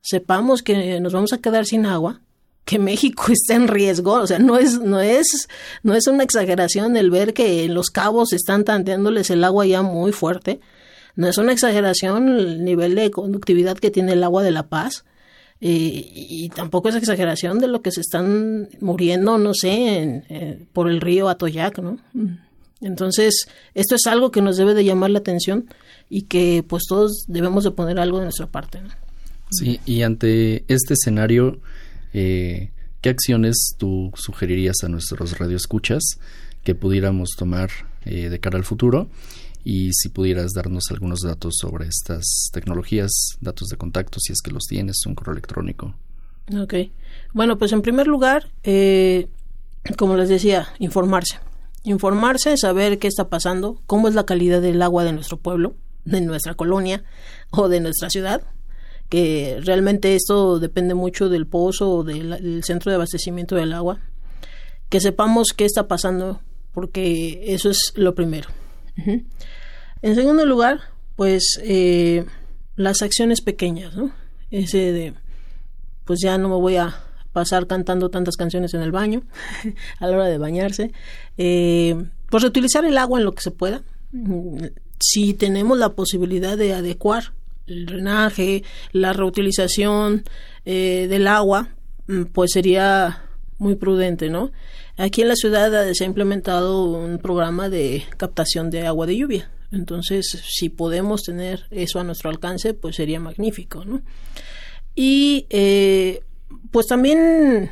sepamos 0.00 0.62
que 0.62 1.00
nos 1.00 1.12
vamos 1.12 1.32
a 1.32 1.38
quedar 1.38 1.66
sin 1.66 1.86
agua, 1.86 2.20
que 2.64 2.78
México 2.78 3.24
está 3.30 3.54
en 3.54 3.68
riesgo, 3.68 4.12
o 4.12 4.26
sea, 4.26 4.38
no 4.38 4.58
es, 4.58 4.80
no 4.80 5.00
es, 5.00 5.48
no 5.82 5.94
es 5.94 6.06
una 6.06 6.22
exageración 6.22 6.96
el 6.96 7.10
ver 7.10 7.34
que 7.34 7.64
en 7.64 7.74
los 7.74 7.90
cabos 7.90 8.32
están 8.32 8.64
tanteándoles 8.64 9.30
el 9.30 9.44
agua 9.44 9.66
ya 9.66 9.82
muy 9.82 10.12
fuerte, 10.12 10.60
no 11.16 11.28
es 11.28 11.38
una 11.38 11.52
exageración 11.52 12.28
el 12.28 12.64
nivel 12.64 12.94
de 12.96 13.10
conductividad 13.10 13.78
que 13.78 13.90
tiene 13.90 14.12
el 14.12 14.24
agua 14.24 14.42
de 14.42 14.50
La 14.50 14.68
Paz, 14.68 15.04
eh, 15.60 16.10
y 16.12 16.48
tampoco 16.50 16.88
es 16.88 16.96
exageración 16.96 17.58
de 17.58 17.68
lo 17.68 17.80
que 17.80 17.92
se 17.92 18.00
están 18.00 18.68
muriendo, 18.80 19.38
no 19.38 19.54
sé, 19.54 20.24
eh, 20.28 20.66
por 20.72 20.90
el 20.90 21.00
río 21.00 21.28
Atoyac, 21.28 21.78
¿no? 21.78 21.98
Entonces, 22.80 23.46
esto 23.74 23.94
es 23.94 24.06
algo 24.06 24.30
que 24.30 24.42
nos 24.42 24.56
debe 24.56 24.74
de 24.74 24.84
llamar 24.84 25.10
la 25.10 25.20
atención 25.20 25.66
y 26.10 26.22
que 26.22 26.64
pues 26.66 26.84
todos 26.88 27.24
debemos 27.28 27.64
de 27.64 27.70
poner 27.70 27.98
algo 27.98 28.18
de 28.18 28.24
nuestra 28.24 28.46
parte. 28.46 28.80
Sí, 29.50 29.80
y 29.86 30.02
ante 30.02 30.64
este 30.68 30.94
escenario, 30.94 31.60
eh, 32.12 32.70
¿qué 33.00 33.10
acciones 33.10 33.74
tú 33.78 34.12
sugerirías 34.16 34.76
a 34.82 34.88
nuestros 34.88 35.38
radioescuchas 35.38 36.02
que 36.62 36.74
pudiéramos 36.74 37.30
tomar 37.36 37.70
eh, 38.04 38.28
de 38.28 38.40
cara 38.40 38.58
al 38.58 38.64
futuro? 38.64 39.08
Y 39.64 39.90
si 39.94 40.10
pudieras 40.10 40.52
darnos 40.52 40.84
algunos 40.90 41.20
datos 41.20 41.54
sobre 41.58 41.86
estas 41.86 42.50
tecnologías, 42.52 43.10
datos 43.40 43.68
de 43.68 43.76
contacto, 43.76 44.18
si 44.20 44.32
es 44.32 44.42
que 44.42 44.50
los 44.50 44.64
tienes, 44.64 45.06
un 45.06 45.14
correo 45.14 45.32
electrónico. 45.32 45.94
Ok. 46.54 46.74
Bueno, 47.32 47.56
pues 47.56 47.72
en 47.72 47.80
primer 47.80 48.06
lugar, 48.06 48.50
eh, 48.62 49.28
como 49.96 50.16
les 50.16 50.28
decía, 50.28 50.68
informarse 50.80 51.38
informarse, 51.84 52.56
saber 52.56 52.98
qué 52.98 53.06
está 53.06 53.28
pasando, 53.28 53.80
cómo 53.86 54.08
es 54.08 54.14
la 54.14 54.26
calidad 54.26 54.60
del 54.60 54.82
agua 54.82 55.04
de 55.04 55.12
nuestro 55.12 55.36
pueblo, 55.36 55.76
de 56.04 56.20
nuestra 56.20 56.54
colonia 56.54 57.04
o 57.50 57.68
de 57.68 57.80
nuestra 57.80 58.10
ciudad, 58.10 58.42
que 59.08 59.60
realmente 59.62 60.16
esto 60.16 60.58
depende 60.58 60.94
mucho 60.94 61.28
del 61.28 61.46
pozo 61.46 61.90
o 61.90 62.04
del, 62.04 62.64
centro 62.64 62.90
de 62.90 62.96
abastecimiento 62.96 63.54
del 63.54 63.72
agua, 63.72 64.00
que 64.88 65.00
sepamos 65.00 65.48
qué 65.56 65.64
está 65.64 65.86
pasando, 65.86 66.40
porque 66.72 67.44
eso 67.54 67.70
es 67.70 67.92
lo 67.94 68.14
primero. 68.14 68.48
En 70.02 70.14
segundo 70.14 70.44
lugar, 70.46 70.80
pues 71.16 71.60
eh, 71.62 72.24
las 72.76 73.02
acciones 73.02 73.40
pequeñas, 73.40 73.94
¿no? 73.94 74.12
Ese 74.50 74.92
de, 74.92 75.14
pues 76.04 76.20
ya 76.22 76.38
no 76.38 76.48
me 76.48 76.56
voy 76.56 76.76
a 76.76 77.03
pasar 77.34 77.66
cantando 77.66 78.08
tantas 78.08 78.36
canciones 78.36 78.72
en 78.72 78.80
el 78.80 78.92
baño, 78.92 79.24
a 79.98 80.06
la 80.06 80.16
hora 80.16 80.26
de 80.26 80.38
bañarse. 80.38 80.92
Eh, 81.36 82.02
pues 82.30 82.42
reutilizar 82.42 82.86
el 82.86 82.96
agua 82.96 83.18
en 83.18 83.26
lo 83.26 83.32
que 83.32 83.42
se 83.42 83.50
pueda. 83.50 83.82
Si 84.98 85.34
tenemos 85.34 85.76
la 85.76 85.90
posibilidad 85.90 86.56
de 86.56 86.72
adecuar 86.72 87.34
el 87.66 87.84
drenaje, 87.86 88.62
la 88.92 89.12
reutilización 89.12 90.22
eh, 90.64 91.06
del 91.10 91.26
agua, 91.26 91.68
mm, 92.06 92.24
pues 92.32 92.52
sería 92.52 93.24
muy 93.58 93.74
prudente, 93.74 94.30
¿no? 94.30 94.52
Aquí 94.96 95.22
en 95.22 95.28
la 95.28 95.34
ciudad 95.34 95.92
se 95.92 96.04
ha 96.04 96.06
implementado 96.06 96.84
un 96.84 97.18
programa 97.18 97.68
de 97.68 98.04
captación 98.16 98.70
de 98.70 98.86
agua 98.86 99.06
de 99.06 99.16
lluvia. 99.16 99.50
Entonces, 99.72 100.26
si 100.48 100.68
podemos 100.68 101.22
tener 101.22 101.66
eso 101.70 101.98
a 101.98 102.04
nuestro 102.04 102.30
alcance, 102.30 102.74
pues 102.74 102.94
sería 102.94 103.18
magnífico, 103.18 103.84
¿no? 103.84 104.02
Y 104.94 105.46
eh, 105.50 106.22
pues 106.70 106.86
también 106.86 107.70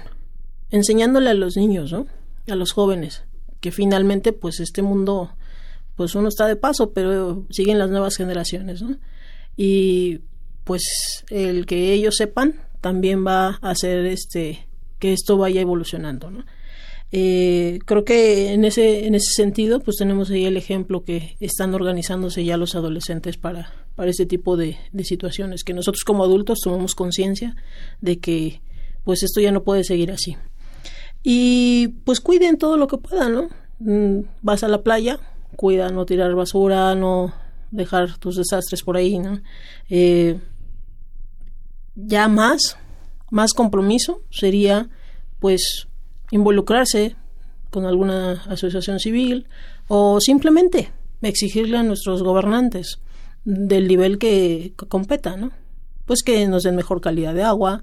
enseñándole 0.70 1.30
a 1.30 1.34
los 1.34 1.56
niños, 1.56 1.92
¿no? 1.92 2.06
A 2.48 2.54
los 2.56 2.72
jóvenes, 2.72 3.24
que 3.60 3.70
finalmente, 3.70 4.32
pues 4.32 4.60
este 4.60 4.82
mundo, 4.82 5.34
pues 5.96 6.14
uno 6.14 6.28
está 6.28 6.46
de 6.46 6.56
paso, 6.56 6.92
pero 6.92 7.46
siguen 7.50 7.78
las 7.78 7.90
nuevas 7.90 8.16
generaciones, 8.16 8.82
¿no? 8.82 8.96
Y 9.56 10.20
pues 10.64 10.82
el 11.30 11.66
que 11.66 11.92
ellos 11.92 12.16
sepan 12.16 12.54
también 12.80 13.26
va 13.26 13.58
a 13.60 13.70
hacer 13.70 14.06
este 14.06 14.66
que 14.98 15.12
esto 15.12 15.36
vaya 15.36 15.60
evolucionando, 15.60 16.30
¿no? 16.30 16.44
Eh, 17.14 17.80
creo 17.84 18.04
que 18.04 18.52
en 18.52 18.64
ese, 18.64 19.06
en 19.06 19.14
ese 19.14 19.32
sentido, 19.34 19.80
pues 19.80 19.98
tenemos 19.98 20.30
ahí 20.30 20.46
el 20.46 20.56
ejemplo 20.56 21.04
que 21.04 21.36
están 21.40 21.74
organizándose 21.74 22.42
ya 22.44 22.56
los 22.56 22.74
adolescentes 22.74 23.36
para, 23.36 23.70
para 23.96 24.10
este 24.10 24.24
tipo 24.24 24.56
de, 24.56 24.78
de 24.92 25.04
situaciones, 25.04 25.62
que 25.62 25.74
nosotros 25.74 26.04
como 26.04 26.24
adultos 26.24 26.60
tomamos 26.64 26.94
conciencia 26.94 27.54
de 28.00 28.18
que 28.18 28.62
pues 29.04 29.22
esto 29.22 29.40
ya 29.40 29.52
no 29.52 29.62
puede 29.62 29.84
seguir 29.84 30.10
así. 30.10 30.36
Y 31.22 31.88
pues 32.04 32.20
cuiden 32.20 32.58
todo 32.58 32.76
lo 32.76 32.86
que 32.86 32.98
puedan, 32.98 33.34
¿no? 33.34 33.48
Mm, 33.78 34.24
vas 34.42 34.64
a 34.64 34.68
la 34.68 34.82
playa, 34.82 35.18
cuida 35.56 35.90
no 35.90 36.06
tirar 36.06 36.34
basura, 36.34 36.94
no 36.94 37.32
dejar 37.70 38.18
tus 38.18 38.36
desastres 38.36 38.82
por 38.82 38.96
ahí, 38.96 39.18
¿no? 39.18 39.40
Eh, 39.88 40.38
ya 41.94 42.28
más, 42.28 42.76
más 43.30 43.52
compromiso 43.52 44.22
sería 44.30 44.88
pues 45.38 45.88
involucrarse 46.30 47.16
con 47.70 47.86
alguna 47.86 48.42
asociación 48.48 49.00
civil 49.00 49.48
o 49.88 50.20
simplemente 50.20 50.92
exigirle 51.22 51.78
a 51.78 51.82
nuestros 51.82 52.22
gobernantes 52.22 53.00
del 53.44 53.88
nivel 53.88 54.18
que, 54.18 54.74
competa, 54.88 55.36
¿no? 55.36 55.50
Pues 56.04 56.22
que 56.22 56.46
nos 56.46 56.62
den 56.62 56.76
mejor 56.76 57.00
calidad 57.00 57.34
de 57.34 57.42
agua, 57.42 57.82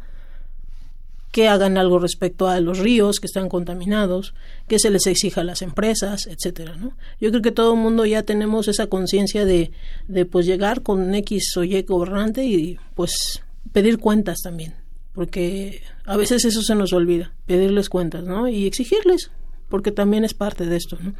que 1.31 1.47
hagan 1.47 1.77
algo 1.77 1.99
respecto 1.99 2.47
a 2.47 2.59
los 2.59 2.79
ríos 2.79 3.19
que 3.19 3.27
están 3.27 3.49
contaminados, 3.49 4.33
que 4.67 4.79
se 4.79 4.89
les 4.89 5.05
exija 5.07 5.41
a 5.41 5.43
las 5.43 5.61
empresas, 5.61 6.27
etcétera, 6.27 6.75
¿no? 6.75 6.93
Yo 7.21 7.29
creo 7.29 7.41
que 7.41 7.51
todo 7.51 7.73
el 7.73 7.79
mundo 7.79 8.05
ya 8.05 8.23
tenemos 8.23 8.67
esa 8.67 8.87
conciencia 8.87 9.45
de, 9.45 9.71
de 10.07 10.25
pues 10.25 10.45
llegar 10.45 10.81
con 10.81 11.13
X 11.13 11.55
o 11.57 11.63
Y 11.63 11.81
gobernante 11.83 12.43
y 12.43 12.79
pues 12.95 13.43
pedir 13.71 13.99
cuentas 13.99 14.39
también 14.41 14.73
porque 15.19 15.81
a 16.05 16.15
veces 16.15 16.45
eso 16.45 16.61
se 16.61 16.75
nos 16.75 16.93
olvida, 16.93 17.33
pedirles 17.45 17.89
cuentas, 17.89 18.23
¿no? 18.23 18.47
Y 18.47 18.65
exigirles, 18.65 19.31
porque 19.67 19.91
también 19.91 20.23
es 20.23 20.33
parte 20.33 20.65
de 20.65 20.77
esto, 20.77 20.97
¿no? 21.01 21.13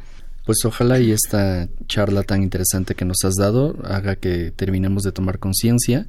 Pues 0.44 0.58
ojalá 0.64 0.98
y 1.00 1.12
esta 1.12 1.68
charla 1.86 2.22
tan 2.22 2.42
interesante 2.42 2.94
que 2.94 3.04
nos 3.04 3.18
has 3.24 3.34
dado 3.34 3.76
haga 3.84 4.16
que 4.16 4.50
terminemos 4.50 5.02
de 5.02 5.12
tomar 5.12 5.38
conciencia 5.38 6.06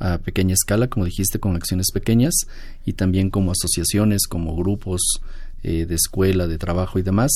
a 0.00 0.18
pequeña 0.18 0.54
escala, 0.54 0.88
como 0.88 1.04
dijiste, 1.04 1.38
con 1.38 1.54
acciones 1.54 1.90
pequeñas 1.92 2.34
y 2.84 2.94
también 2.94 3.30
como 3.30 3.52
asociaciones, 3.52 4.26
como 4.26 4.56
grupos 4.56 5.20
eh, 5.62 5.86
de 5.86 5.94
escuela, 5.94 6.46
de 6.46 6.58
trabajo 6.58 6.98
y 6.98 7.02
demás, 7.02 7.30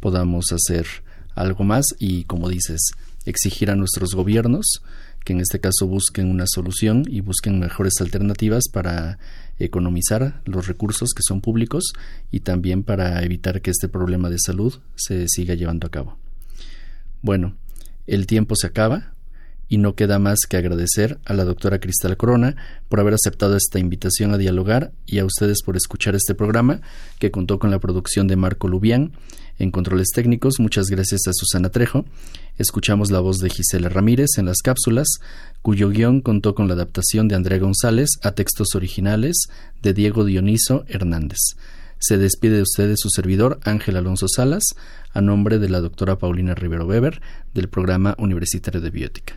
podamos 0.00 0.46
hacer 0.52 0.86
algo 1.34 1.64
más 1.64 1.86
y, 1.98 2.24
como 2.24 2.48
dices, 2.48 2.80
exigir 3.26 3.70
a 3.70 3.76
nuestros 3.76 4.14
gobiernos 4.14 4.82
que 5.24 5.32
en 5.34 5.40
este 5.40 5.60
caso 5.60 5.86
busquen 5.86 6.30
una 6.30 6.46
solución 6.46 7.04
y 7.06 7.20
busquen 7.20 7.60
mejores 7.60 7.94
alternativas 8.00 8.64
para 8.72 9.18
economizar 9.60 10.40
los 10.44 10.66
recursos 10.66 11.10
que 11.14 11.22
son 11.22 11.40
públicos 11.40 11.92
y 12.30 12.40
también 12.40 12.82
para 12.82 13.22
evitar 13.22 13.62
que 13.62 13.70
este 13.70 13.88
problema 13.88 14.28
de 14.30 14.38
salud 14.38 14.80
se 14.96 15.26
siga 15.28 15.54
llevando 15.54 15.86
a 15.86 15.90
cabo. 15.90 16.18
Bueno, 17.22 17.54
el 18.06 18.26
tiempo 18.26 18.56
se 18.56 18.66
acaba 18.66 19.14
y 19.70 19.78
no 19.78 19.94
queda 19.94 20.18
más 20.18 20.40
que 20.48 20.58
agradecer 20.58 21.18
a 21.24 21.32
la 21.32 21.44
doctora 21.44 21.78
Cristal 21.78 22.18
Corona 22.18 22.56
por 22.90 23.00
haber 23.00 23.14
aceptado 23.14 23.56
esta 23.56 23.78
invitación 23.78 24.34
a 24.34 24.36
dialogar 24.36 24.92
y 25.06 25.20
a 25.20 25.24
ustedes 25.24 25.62
por 25.62 25.76
escuchar 25.76 26.14
este 26.14 26.34
programa 26.34 26.82
que 27.18 27.30
contó 27.30 27.58
con 27.58 27.70
la 27.70 27.78
producción 27.78 28.26
de 28.26 28.36
Marco 28.36 28.68
Lubián 28.68 29.12
en 29.60 29.70
controles 29.70 30.08
técnicos, 30.14 30.58
muchas 30.58 30.86
gracias 30.86 31.28
a 31.28 31.32
Susana 31.34 31.68
Trejo. 31.68 32.06
Escuchamos 32.58 33.10
la 33.10 33.20
voz 33.20 33.38
de 33.38 33.50
Gisela 33.50 33.90
Ramírez 33.90 34.30
en 34.38 34.46
las 34.46 34.62
cápsulas, 34.62 35.06
cuyo 35.60 35.90
guion 35.90 36.22
contó 36.22 36.54
con 36.54 36.66
la 36.66 36.74
adaptación 36.74 37.28
de 37.28 37.36
Andrea 37.36 37.58
González 37.58 38.08
a 38.22 38.32
textos 38.32 38.74
originales 38.74 39.36
de 39.82 39.92
Diego 39.92 40.24
Dioniso 40.24 40.84
Hernández. 40.88 41.38
Se 41.98 42.16
despide 42.16 42.56
de 42.56 42.62
ustedes 42.62 43.00
su 43.00 43.10
servidor 43.10 43.60
Ángel 43.62 43.96
Alonso 43.96 44.26
Salas, 44.34 44.64
a 45.12 45.20
nombre 45.20 45.58
de 45.58 45.68
la 45.68 45.80
doctora 45.80 46.18
Paulina 46.18 46.54
Rivero 46.54 46.86
Weber 46.86 47.20
del 47.52 47.68
Programa 47.68 48.16
Universitario 48.18 48.80
de 48.80 48.90
Biótica. 48.90 49.36